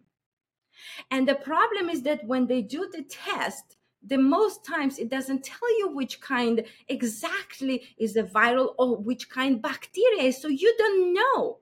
[1.11, 5.43] And the problem is that when they do the test, the most times it doesn't
[5.43, 10.73] tell you which kind exactly is a viral or which kind bacteria is so you
[10.77, 11.59] don't know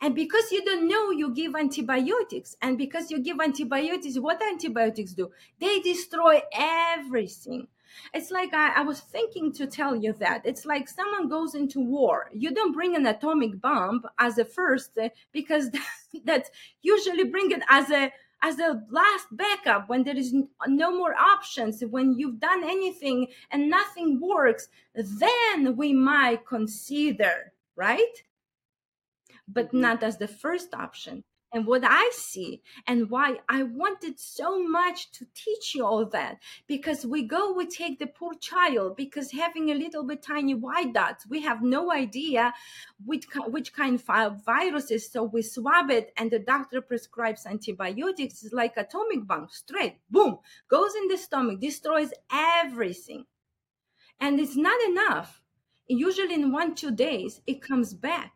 [0.00, 2.56] and because you don't know you give antibiotics.
[2.62, 5.30] And because you give antibiotics what antibiotics do?
[5.58, 7.68] They destroy everything.
[8.14, 10.46] It's like I, I, was thinking to tell you that.
[10.46, 12.30] It's like someone goes into war.
[12.32, 15.86] You don't bring an atomic bomb as a first uh, because that,
[16.24, 16.50] that
[16.80, 18.10] usually bring it as a
[18.42, 20.34] as a last backup when there is
[20.66, 28.24] no more options, when you've done anything and nothing works, then we might consider, right?
[29.48, 29.80] But mm-hmm.
[29.80, 31.24] not as the first option.
[31.54, 36.38] And what I see and why I wanted so much to teach you all that
[36.66, 40.94] because we go we take the poor child because having a little bit tiny white
[40.94, 42.54] dots we have no idea
[43.04, 48.54] which which kind of viruses so we swab it and the doctor prescribes antibiotics it's
[48.54, 53.26] like atomic bomb straight boom goes in the stomach destroys everything.
[54.20, 55.42] And it's not enough.
[55.88, 58.32] Usually in one two days it comes back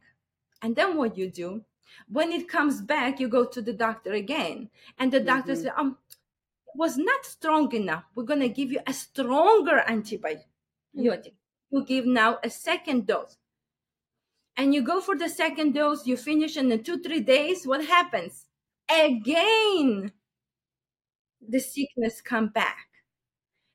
[0.62, 1.64] and then what you do
[2.08, 5.62] when it comes back, you go to the doctor again, and the doctor mm-hmm.
[5.62, 5.98] says, "Um,
[6.74, 8.04] was not strong enough.
[8.14, 10.44] We're gonna give you a stronger antibiotic.
[10.96, 11.28] Mm-hmm.
[11.70, 13.36] You give now a second dose."
[14.56, 17.84] And you go for the second dose, you finish in the two, three days, what
[17.84, 18.46] happens?
[18.90, 20.12] Again,
[21.46, 22.88] the sickness come back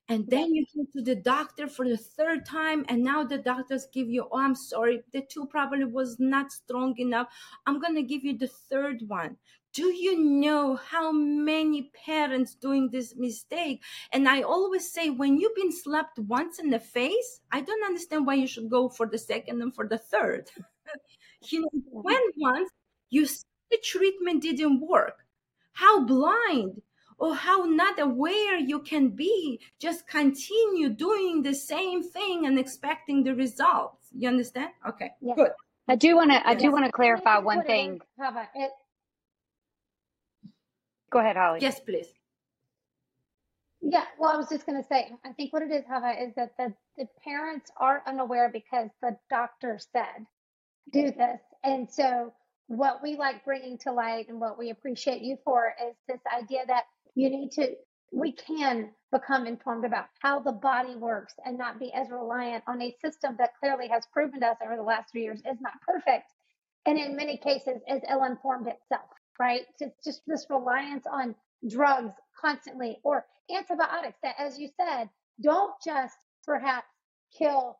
[0.09, 3.87] and then you go to the doctor for the third time and now the doctors
[3.93, 7.27] give you oh i'm sorry the two probably was not strong enough.
[7.65, 9.37] I'm going to give you the third one.
[9.73, 13.81] Do you know how many parents doing this mistake?
[14.11, 18.25] And i always say when you've been slapped once in the face i don't understand
[18.25, 20.49] why you should go for the second and for the third.
[21.49, 22.69] You know when once
[23.09, 25.25] you see the treatment didn't work.
[25.73, 26.81] How blind
[27.21, 33.23] or how not aware you can be just continue doing the same thing and expecting
[33.23, 34.07] the results.
[34.11, 34.71] You understand?
[34.89, 35.35] Okay yeah.
[35.35, 35.51] good.
[35.87, 38.01] I do want to i do want to clarify one thing.
[41.11, 41.59] Go ahead holly.
[41.61, 42.07] Yes please.
[43.83, 46.35] Yeah, well, I was just going to say, I think what it is, Hava, is
[46.35, 50.27] that the, the parents are unaware because the doctor said,
[50.93, 51.39] do this.
[51.63, 52.31] And so,
[52.67, 56.59] what we like bringing to light and what we appreciate you for is this idea
[56.67, 56.83] that
[57.15, 57.75] you need to,
[58.11, 62.81] we can become informed about how the body works and not be as reliant on
[62.81, 65.73] a system that clearly has proven to us over the last three years is not
[65.85, 66.31] perfect.
[66.85, 69.09] And in many cases is ill informed itself,
[69.39, 69.61] right?
[69.79, 71.35] It's just this reliance on
[71.69, 75.09] drugs constantly or antibiotics that, as you said,
[75.41, 76.87] don't just perhaps
[77.37, 77.77] kill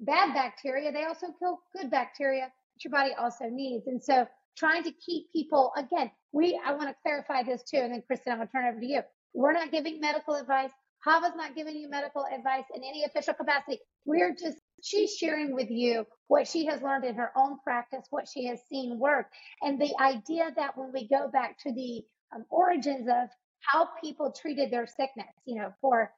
[0.00, 3.86] bad bacteria, they also kill good bacteria that your body also needs.
[3.86, 7.78] And so trying to keep people, again, we, I want to clarify this too.
[7.78, 9.00] And then Kristen, I'm going to turn it over to you.
[9.34, 10.70] We're not giving medical advice.
[11.04, 13.78] Hava's not giving you medical advice in any official capacity.
[14.04, 18.28] We're just, she's sharing with you what she has learned in her own practice, what
[18.28, 19.26] she has seen work.
[19.62, 22.02] And the idea that when we go back to the
[22.34, 23.28] um, origins of
[23.60, 26.12] how people treated their sickness, you know, for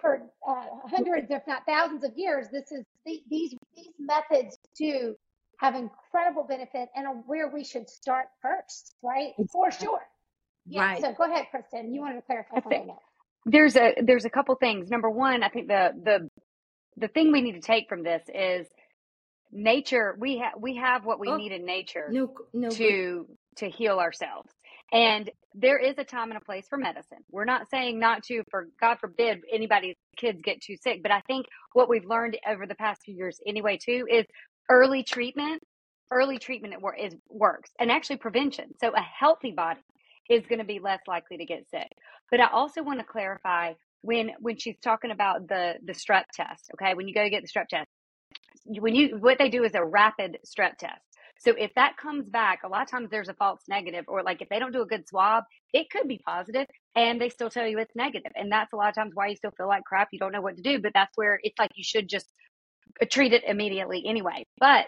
[0.00, 5.14] for uh, hundreds, if not thousands of years, this is these these methods do
[5.58, 9.32] have incredible benefit and are where we should start first, right?
[9.52, 10.00] For sure.
[10.66, 10.82] Yeah.
[10.82, 11.00] Right.
[11.00, 11.92] So go ahead, Kristen.
[11.92, 12.94] You wanted to clarify something.
[13.46, 14.90] There's a there's a couple things.
[14.90, 16.30] Number one, I think the the
[16.96, 18.66] the thing we need to take from this is
[19.52, 20.16] nature.
[20.18, 23.26] We have we have what we oh, need in nature no, no, to
[23.56, 24.50] to heal ourselves.
[24.92, 27.18] And there is a time and a place for medicine.
[27.30, 31.02] We're not saying not to, for God forbid anybody's kids get too sick.
[31.02, 34.24] But I think what we've learned over the past few years, anyway, too, is
[34.70, 35.62] early treatment.
[36.12, 38.74] Early treatment is works, and actually prevention.
[38.80, 39.80] So a healthy body
[40.30, 41.88] is going to be less likely to get sick.
[42.30, 46.70] But I also want to clarify when when she's talking about the the strep test.
[46.74, 47.88] Okay, when you go to get the strep test,
[48.66, 51.02] when you what they do is a rapid strep test.
[51.38, 54.40] So if that comes back, a lot of times there's a false negative, or like
[54.40, 57.66] if they don't do a good swab, it could be positive and they still tell
[57.66, 58.32] you it's negative.
[58.36, 60.08] And that's a lot of times why you still feel like crap.
[60.12, 62.32] You don't know what to do, but that's where it's like you should just
[63.02, 64.44] Uh, treat it immediately anyway.
[64.58, 64.86] But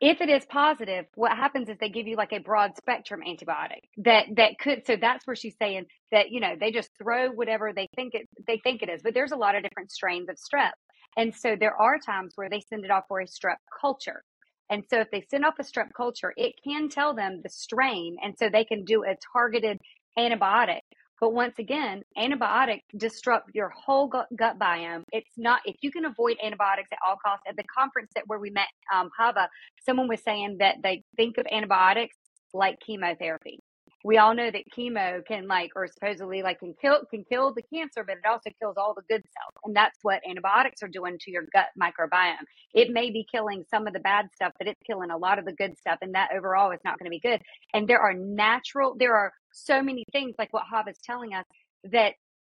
[0.00, 3.80] if it is positive, what happens is they give you like a broad spectrum antibiotic
[3.98, 4.86] that that could.
[4.86, 8.28] So that's where she's saying that you know they just throw whatever they think it
[8.46, 9.02] they think it is.
[9.02, 10.72] But there's a lot of different strains of strep,
[11.16, 14.22] and so there are times where they send it off for a strep culture.
[14.70, 18.16] And so if they send off a strep culture, it can tell them the strain.
[18.22, 19.80] And so they can do a targeted
[20.18, 20.80] antibiotic.
[21.20, 25.02] But once again, antibiotics disrupt your whole gut, gut, biome.
[25.12, 28.38] It's not, if you can avoid antibiotics at all costs, at the conference that where
[28.38, 29.48] we met um, Hava,
[29.84, 32.16] someone was saying that they think of antibiotics
[32.52, 33.60] like chemotherapy
[34.06, 37.62] we all know that chemo can like or supposedly like can kill can kill the
[37.74, 41.18] cancer but it also kills all the good cells and that's what antibiotics are doing
[41.18, 42.46] to your gut microbiome.
[42.72, 45.44] It may be killing some of the bad stuff but it's killing a lot of
[45.44, 47.42] the good stuff and that overall is not going to be good.
[47.74, 51.44] And there are natural there are so many things like what Hava is telling us
[51.90, 52.14] that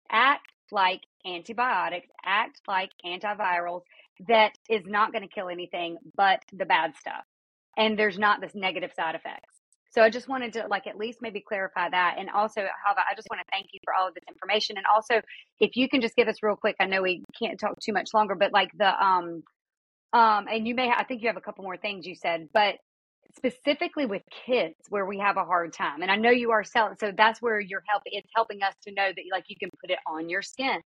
[0.10, 3.82] act like antibiotics act like antivirals
[4.30, 7.26] that is not going to kill anything but the bad stuff.
[7.76, 9.61] And there's not this negative side effects
[9.92, 12.16] so I just wanted to like at least maybe clarify that.
[12.18, 14.78] And also, Hava, I just want to thank you for all of this information.
[14.78, 15.22] And also,
[15.60, 18.10] if you can just give us real quick, I know we can't talk too much
[18.14, 19.44] longer, but like the um
[20.14, 22.76] um and you may I think you have a couple more things you said, but
[23.36, 26.02] specifically with kids where we have a hard time.
[26.02, 28.94] And I know you are selling, so that's where your help is helping us to
[28.94, 30.82] know that like you can put it on your skin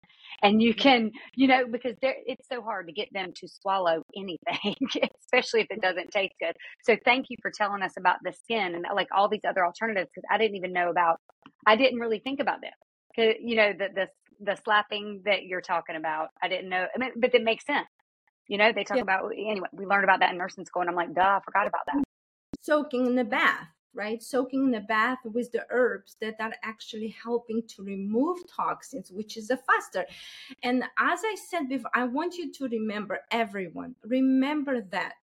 [0.42, 4.76] and you can, you know, because it's so hard to get them to swallow anything,
[5.24, 5.80] especially if it mm-hmm.
[5.80, 6.56] doesn't taste good.
[6.84, 10.10] So thank you for telling us about the skin and like all these other alternatives
[10.14, 11.20] because I didn't even know about,
[11.66, 12.70] I didn't really think about this.
[13.14, 14.06] Cause, you know, the, the,
[14.40, 17.88] the slapping that you're talking about, I didn't know, I mean, but it makes sense.
[18.48, 19.04] You know, they talk yeah.
[19.04, 19.68] about anyway.
[19.72, 22.02] We learned about that in nursing school, and I'm like, duh, I forgot about that
[22.62, 24.22] soaking in the bath, right?
[24.22, 29.36] Soaking in the bath with the herbs that are actually helping to remove toxins, which
[29.36, 30.06] is the faster.
[30.62, 35.14] And as I said before, I want you to remember everyone, remember that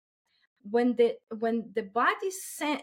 [0.70, 2.82] when the when the body sent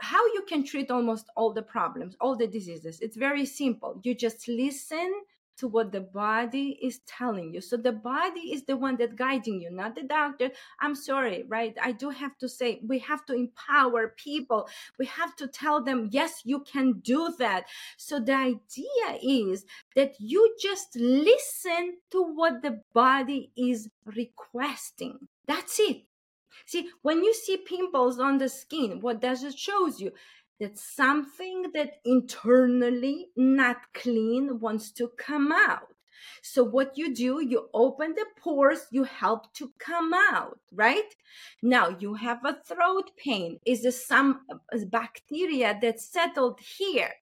[0.00, 4.14] how you can treat almost all the problems all the diseases it's very simple you
[4.14, 5.12] just listen
[5.58, 7.60] to what the body is telling you.
[7.60, 10.50] So the body is the one that guiding you, not the doctor.
[10.80, 11.76] I'm sorry, right?
[11.82, 14.68] I do have to say we have to empower people.
[14.98, 17.66] We have to tell them, yes, you can do that.
[17.96, 19.64] So the idea is
[19.96, 25.28] that you just listen to what the body is requesting.
[25.46, 26.04] That's it.
[26.66, 30.12] See, when you see pimples on the skin, what does it shows you?
[30.60, 35.94] That something that internally not clean wants to come out.
[36.42, 41.14] So what you do, you open the pores, you help to come out, right?
[41.62, 43.58] Now you have a throat pain.
[43.64, 47.12] Is there some uh, bacteria that settled here?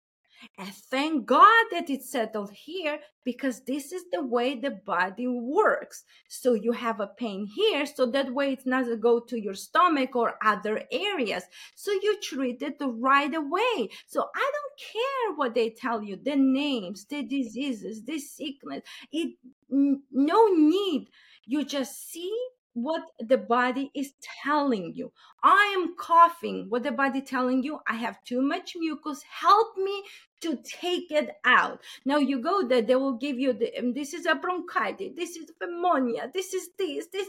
[0.58, 6.04] And thank God that it settled here because this is the way the body works.
[6.28, 9.54] So you have a pain here, so that way it's not to go to your
[9.54, 11.44] stomach or other areas.
[11.74, 13.88] So you treat it right away.
[14.06, 18.82] So I don't care what they tell you, the names, the diseases, the sickness.
[19.12, 19.36] It
[19.68, 21.08] no need.
[21.44, 22.36] You just see
[22.76, 24.12] what the body is
[24.44, 25.10] telling you.
[25.42, 26.66] I am coughing.
[26.68, 27.80] What the body telling you?
[27.88, 29.22] I have too much mucus.
[29.22, 30.02] Help me
[30.42, 31.80] to take it out.
[32.04, 35.36] Now you go there, they will give you the, um, this is a bronchitis, this
[35.36, 37.28] is pneumonia, this is this, this.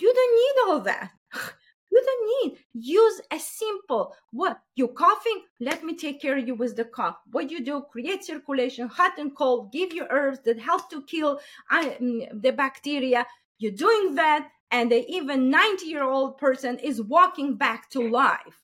[0.00, 1.10] You don't need all that.
[1.90, 2.58] You don't need.
[2.74, 5.44] Use a simple what you coughing.
[5.58, 7.16] Let me take care of you with the cough.
[7.30, 7.80] What you do?
[7.90, 9.72] Create circulation, hot and cold.
[9.72, 13.26] Give you herbs that help to kill uh, the bacteria.
[13.58, 18.62] You're doing that, and the even 90 year old person is walking back to life.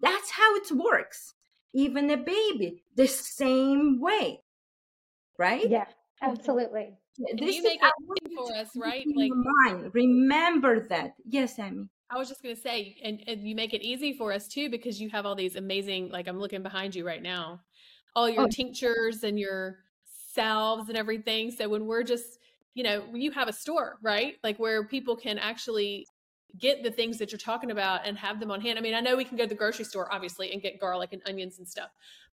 [0.00, 1.34] That's how it works.
[1.74, 4.40] Even a baby the same way
[5.38, 5.68] right?
[5.68, 5.86] Yeah
[6.22, 6.94] absolutely.
[7.38, 9.04] This you make it for us right?
[9.14, 9.90] like mind.
[9.94, 11.14] Remember that.
[11.28, 11.88] Yes Amy.
[12.08, 14.70] I was just going to say, and, and you make it easy for us too,
[14.70, 17.62] because you have all these amazing, like I'm looking behind you right now,
[18.14, 18.48] all your oh.
[18.48, 19.78] tinctures and your
[20.32, 21.50] salves and everything.
[21.50, 22.38] So when we're just,
[22.76, 24.34] you know, you have a store, right?
[24.44, 26.06] Like where people can actually
[26.58, 28.78] get the things that you're talking about and have them on hand.
[28.78, 31.14] I mean, I know we can go to the grocery store, obviously, and get garlic
[31.14, 31.88] and onions and stuff,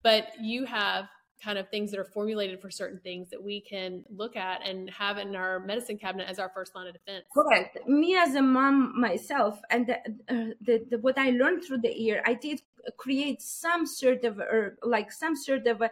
[0.03, 1.09] but you have
[1.43, 4.91] kind of things that are formulated for certain things that we can look at and
[4.91, 7.25] have in our medicine cabinet as our first line of defense.
[7.33, 7.79] Correct.
[7.87, 9.97] Me as a mom myself, and the,
[10.29, 12.61] uh, the, the, what I learned through the year, I did
[12.97, 15.89] create some sort of herb, like some sort of a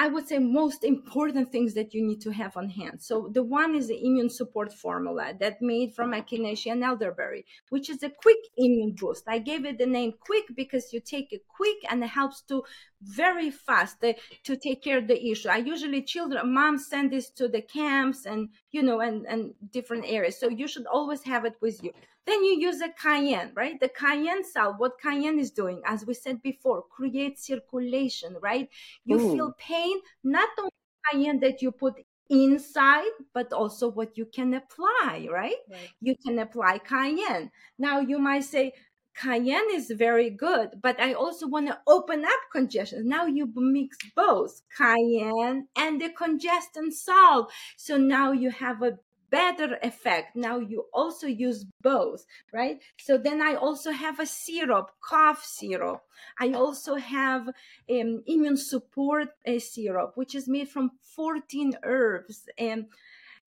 [0.00, 3.02] I would say most important things that you need to have on hand.
[3.02, 7.90] So the one is the immune support formula that made from echinacea and elderberry, which
[7.90, 9.24] is a quick immune boost.
[9.28, 12.64] I gave it the name quick because you take it quick and it helps to
[13.02, 15.48] very fast to take care of the issue.
[15.48, 20.04] I usually children moms send this to the camps and you know and and different
[20.06, 20.38] areas.
[20.38, 21.92] So you should always have it with you.
[22.26, 23.80] Then you use a cayenne, right?
[23.80, 28.68] The cayenne salve, what cayenne is doing, as we said before, create circulation, right?
[29.04, 29.32] You Ooh.
[29.32, 30.70] feel pain, not only
[31.10, 31.94] cayenne that you put
[32.28, 35.56] inside, but also what you can apply, right?
[35.68, 35.88] right?
[36.00, 37.50] You can apply cayenne.
[37.78, 38.72] Now you might say,
[39.20, 43.08] cayenne is very good, but I also want to open up congestion.
[43.08, 47.50] Now you mix both cayenne and the congestant salve.
[47.76, 48.98] So now you have a
[49.30, 50.36] better effect.
[50.36, 52.80] Now you also use both, right?
[52.98, 56.02] So then I also have a syrup, cough syrup.
[56.38, 62.46] I also have um, immune support uh, syrup, which is made from 14 herbs.
[62.58, 62.86] And,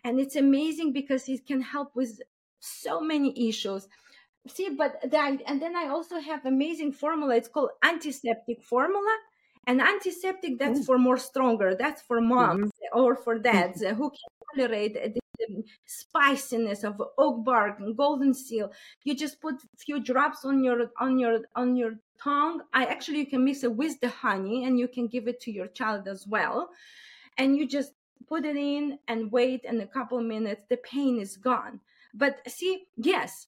[0.04, 2.22] and it's amazing because it can help with
[2.60, 3.88] so many issues.
[4.48, 7.36] See, but then, and then I also have amazing formula.
[7.36, 9.18] It's called antiseptic formula.
[9.66, 10.86] And antiseptic, that's mm.
[10.86, 11.74] for more stronger.
[11.76, 13.00] That's for moms mm-hmm.
[13.00, 13.96] or for dads mm-hmm.
[13.98, 15.22] who can tolerate the
[15.86, 18.72] spiciness of oak bark and golden seal.
[19.04, 22.62] You just put a few drops on your on your on your tongue.
[22.74, 25.52] I actually you can mix it with the honey and you can give it to
[25.52, 26.70] your child as well.
[27.38, 27.94] And you just
[28.28, 31.80] put it in and wait and a couple of minutes the pain is gone.
[32.14, 33.48] But see, yes,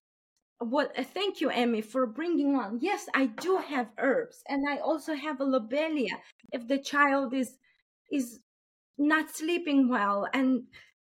[0.59, 2.79] what uh, thank you Emmy for bringing on.
[2.81, 6.17] Yes, I do have herbs and I also have a lobelia
[6.51, 7.57] if the child is
[8.11, 8.39] is
[8.97, 10.63] not sleeping well and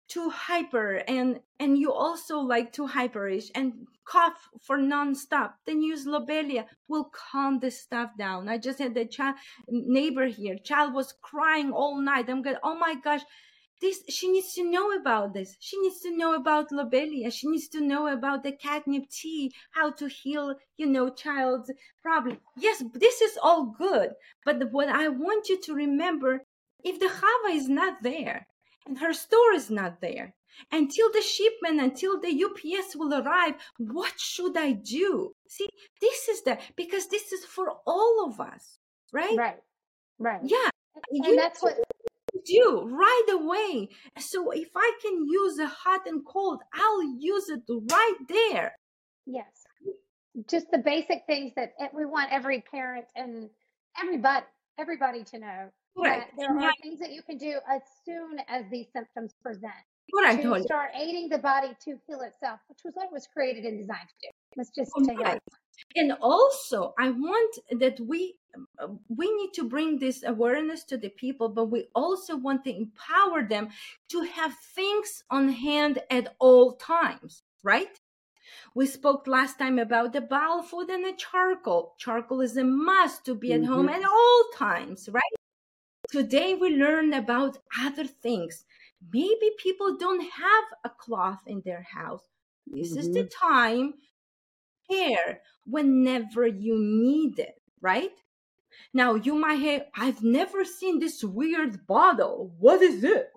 [0.09, 6.05] too hyper and and you also like too hyperish and cough for nonstop, then use
[6.05, 8.49] lobelia will calm this stuff down.
[8.49, 9.37] I just had the child
[9.69, 10.57] neighbor here.
[10.59, 12.29] Child was crying all night.
[12.29, 13.23] I'm going, oh my gosh,
[13.81, 15.57] this she needs to know about this.
[15.59, 17.31] She needs to know about lobelia.
[17.31, 21.71] She needs to know about the catnip tea, how to heal, you know, child's
[22.03, 22.39] problem.
[22.57, 24.11] Yes, this is all good.
[24.45, 26.45] But what I want you to remember,
[26.85, 28.47] if the chava is not there,
[28.87, 30.35] and her store is not there.
[30.73, 35.33] Until the shipment, until the UPS will arrive, what should I do?
[35.49, 35.69] See,
[36.01, 38.79] this is the because this is for all of us,
[39.13, 39.37] right?
[39.39, 39.63] Right,
[40.19, 40.41] right.
[40.43, 40.69] Yeah,
[41.11, 41.77] and you that's what
[42.53, 43.89] do right away.
[44.19, 48.77] So if I can use a hot and cold, I'll use it right there.
[49.27, 49.67] Yes,
[50.49, 53.51] just the basic things that we want every parent and
[54.01, 54.47] everybody
[54.79, 56.23] everybody to know Right.
[56.39, 59.73] There are things that you can do as soon as these symptoms present.
[60.13, 60.43] Right.
[60.43, 63.79] To start aiding the body to heal itself, which was what it was created and
[63.79, 64.29] designed to do.
[64.57, 65.37] Let's just take right.
[65.37, 65.43] it.
[65.97, 68.37] And also, I want that we
[69.09, 73.45] we need to bring this awareness to the people, but we also want to empower
[73.45, 73.69] them
[74.09, 78.01] to have things on hand at all times, right?
[78.75, 81.95] We spoke last time about the bowel food and the charcoal.
[81.99, 83.73] Charcoal is a must to be at mm-hmm.
[83.73, 85.23] home at all times, right?
[86.11, 88.65] Today we learn about other things.
[89.13, 92.25] Maybe people don't have a cloth in their house.
[92.67, 93.01] This mm-hmm.
[93.01, 93.49] is the mm-hmm.
[93.49, 93.95] time
[94.91, 98.11] here whenever you need it, right?
[98.93, 102.53] Now you might have, I've never seen this weird bottle.
[102.59, 103.31] What is it?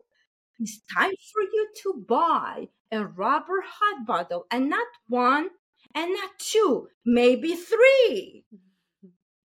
[0.60, 5.50] It's time for you to buy a rubber hot bottle and not one
[5.94, 8.46] and not two, maybe three,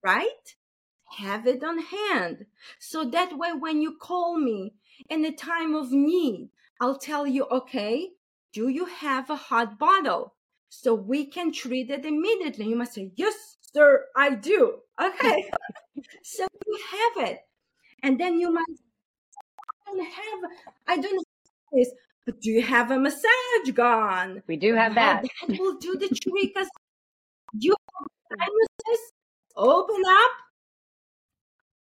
[0.04, 0.56] right?
[1.18, 2.46] Have it on hand.
[2.80, 4.76] So that way, when you call me
[5.10, 6.50] in a time of need,
[6.80, 8.10] I'll tell you, okay,
[8.54, 10.36] do you have a hot bottle?
[10.70, 12.68] So we can treat it immediately.
[12.68, 14.80] You must say, yes, sir, I do.
[15.02, 15.50] Okay.
[16.24, 17.40] so you have it.
[18.04, 18.66] And then you might
[19.88, 20.52] I don't have
[20.88, 21.24] I don't have
[21.74, 21.92] this,
[22.26, 24.44] but do you have a massage gun?
[24.48, 25.24] We do have that.
[25.24, 26.68] That will do the trick as
[27.54, 27.76] you
[28.30, 29.12] sinuses
[29.56, 30.32] open up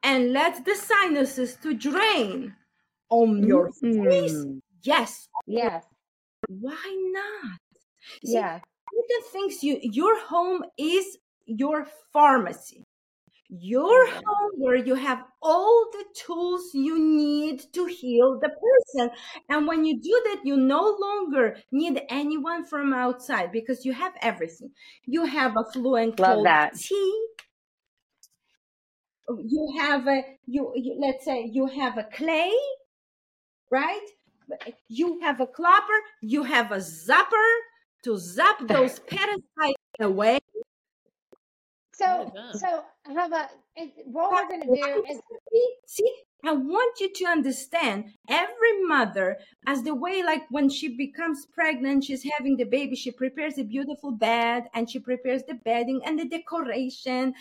[0.04, 2.54] and let the sinuses to drain
[3.10, 4.04] on your mm-hmm.
[4.08, 4.46] face.
[4.84, 5.28] Yes.
[5.48, 5.84] Yes.
[6.48, 7.60] Why not?
[8.24, 8.60] See, yeah.
[8.96, 12.86] Important things you your home is your pharmacy
[13.50, 14.22] your mm-hmm.
[14.26, 19.12] home where you have all the tools you need to heal the person.
[19.50, 24.14] And when you do that, you no longer need anyone from outside because you have
[24.22, 24.72] everything.
[25.06, 26.76] You have a fluent Love cold that.
[26.76, 27.28] tea.
[29.28, 32.52] You have a you, you let's say you have a clay,
[33.72, 34.08] right?
[34.88, 37.58] You have a clopper you have a zapper
[38.06, 40.40] to zap those parasites away
[41.98, 42.84] so, so
[43.16, 43.50] have a
[44.06, 45.20] what we're going to do is
[45.88, 46.14] see.
[46.44, 52.04] I want you to understand every mother as the way, like when she becomes pregnant,
[52.04, 56.20] she's having the baby, she prepares a beautiful bed and she prepares the bedding and
[56.20, 57.34] the decoration.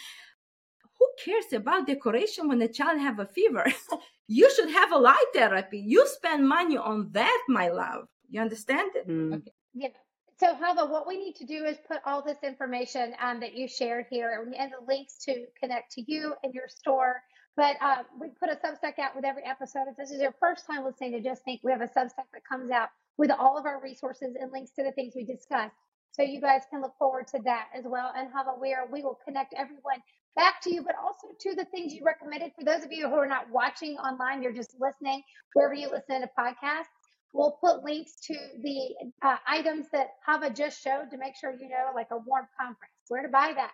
[0.99, 3.67] Who cares about decoration when the child have a fever?
[4.27, 5.81] you should have a light therapy.
[5.81, 8.07] You spend money on that, my love.
[8.31, 9.07] You understand it?
[9.07, 9.35] Mm.
[9.35, 9.53] Okay.
[9.75, 9.89] Yeah.
[10.37, 13.69] So, Hava, what we need to do is put all this information um, that you
[13.69, 17.23] shared here and the links to connect to you and your store.
[17.57, 19.85] But uh, we put a Substack out with every episode.
[19.89, 22.43] If this is your first time listening to Just Think, we have a Substack that
[22.51, 25.77] comes out with all of our resources and links to the things we discussed.
[26.11, 28.13] So you guys can look forward to that as well.
[28.17, 30.03] And Hava, we are, we will connect everyone
[30.35, 32.53] back to you, but also to the things you recommended.
[32.59, 35.23] For those of you who are not watching online, you're just listening
[35.55, 37.04] wherever you listen to podcasts.
[37.35, 41.69] We'll put links to the uh, items that Hava just showed to make sure you
[41.69, 43.73] know, like a warm compress, where to buy that.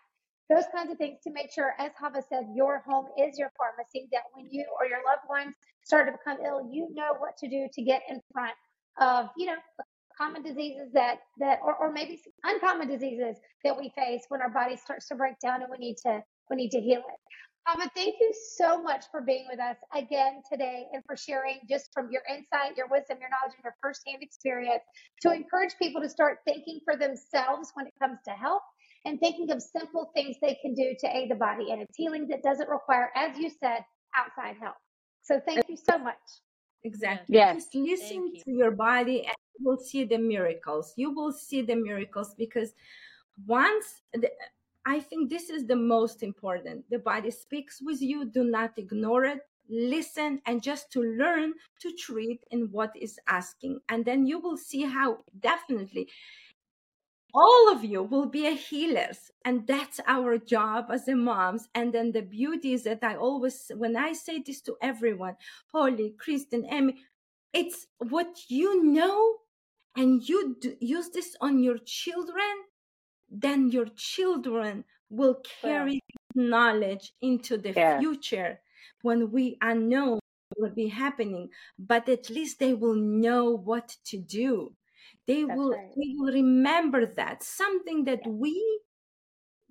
[0.49, 4.09] Those kinds of things to make sure, as Hava said, your home is your pharmacy,
[4.13, 5.55] that when you or your loved ones
[5.85, 8.55] start to become ill, you know what to do to get in front
[9.01, 9.57] of, you know,
[10.19, 14.77] common diseases that, that or, or maybe uncommon diseases that we face when our body
[14.77, 17.21] starts to break down and we need to, we need to heal it.
[17.67, 21.93] Hava, thank you so much for being with us again today and for sharing just
[21.93, 24.83] from your insight, your wisdom, your knowledge, and your firsthand experience
[25.23, 28.63] to encourage people to start thinking for themselves when it comes to health
[29.05, 32.27] and thinking of simple things they can do to aid the body and its healing
[32.29, 33.85] that doesn't require, as you said,
[34.17, 34.77] outside help.
[35.23, 36.17] So thank you so much.
[36.85, 37.37] Exactly.
[37.37, 37.65] Yes.
[37.65, 40.95] Just listen to your body and you will see the miracles.
[40.97, 42.73] You will see the miracles because
[43.47, 44.31] once the,
[44.87, 46.85] I think this is the most important.
[46.91, 48.25] The body speaks with you.
[48.25, 49.41] Do not ignore it.
[49.69, 53.81] Listen and just to learn to treat in what is asking.
[53.89, 56.09] And then you will see how definitely
[57.33, 61.93] all of you will be a healers and that's our job as a moms and
[61.93, 65.37] then the beauty is that i always when i say this to everyone
[65.73, 66.97] holly kristen emmy
[67.53, 69.37] it's what you know
[69.97, 72.65] and you do, use this on your children
[73.31, 76.43] then your children will carry yeah.
[76.43, 77.99] knowledge into the yeah.
[77.99, 78.61] future
[79.03, 80.19] when we unknown
[80.57, 84.73] will be happening but at least they will know what to do
[85.27, 85.91] they That's will right.
[85.97, 88.33] they will remember that something that yeah.
[88.33, 88.81] we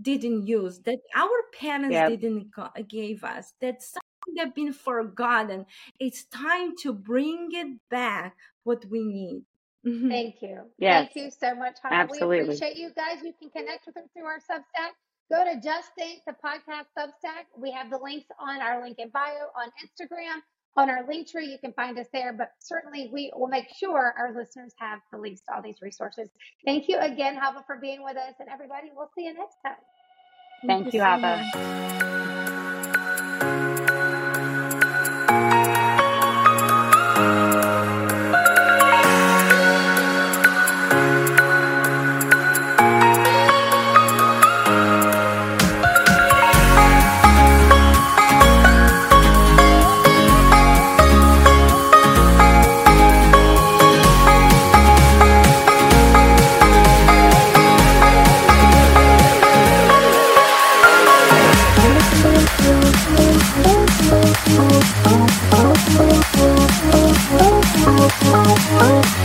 [0.01, 2.09] didn't use that our parents yep.
[2.09, 2.47] didn't
[2.87, 5.65] give us that something that been forgotten
[5.99, 9.43] it's time to bring it back what we need
[9.85, 10.09] Mm-hmm.
[10.09, 10.61] Thank you.
[10.77, 11.09] Yes.
[11.13, 11.95] Thank you so much, Hava.
[11.95, 12.37] Absolutely.
[12.37, 13.23] We appreciate you guys.
[13.23, 14.91] You can connect with us through our Substack.
[15.31, 17.45] Go to Just Think, the podcast Substack.
[17.57, 20.41] We have the links on our link in bio on Instagram,
[20.75, 21.45] on our link tree.
[21.45, 25.19] You can find us there, but certainly we will make sure our listeners have the
[25.19, 26.29] links to all these resources.
[26.65, 28.33] Thank you again, Hava, for being with us.
[28.39, 29.75] And everybody, we'll see you next time.
[30.65, 32.38] Thank, Thank you, Hava.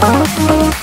[0.07, 0.74] Oh,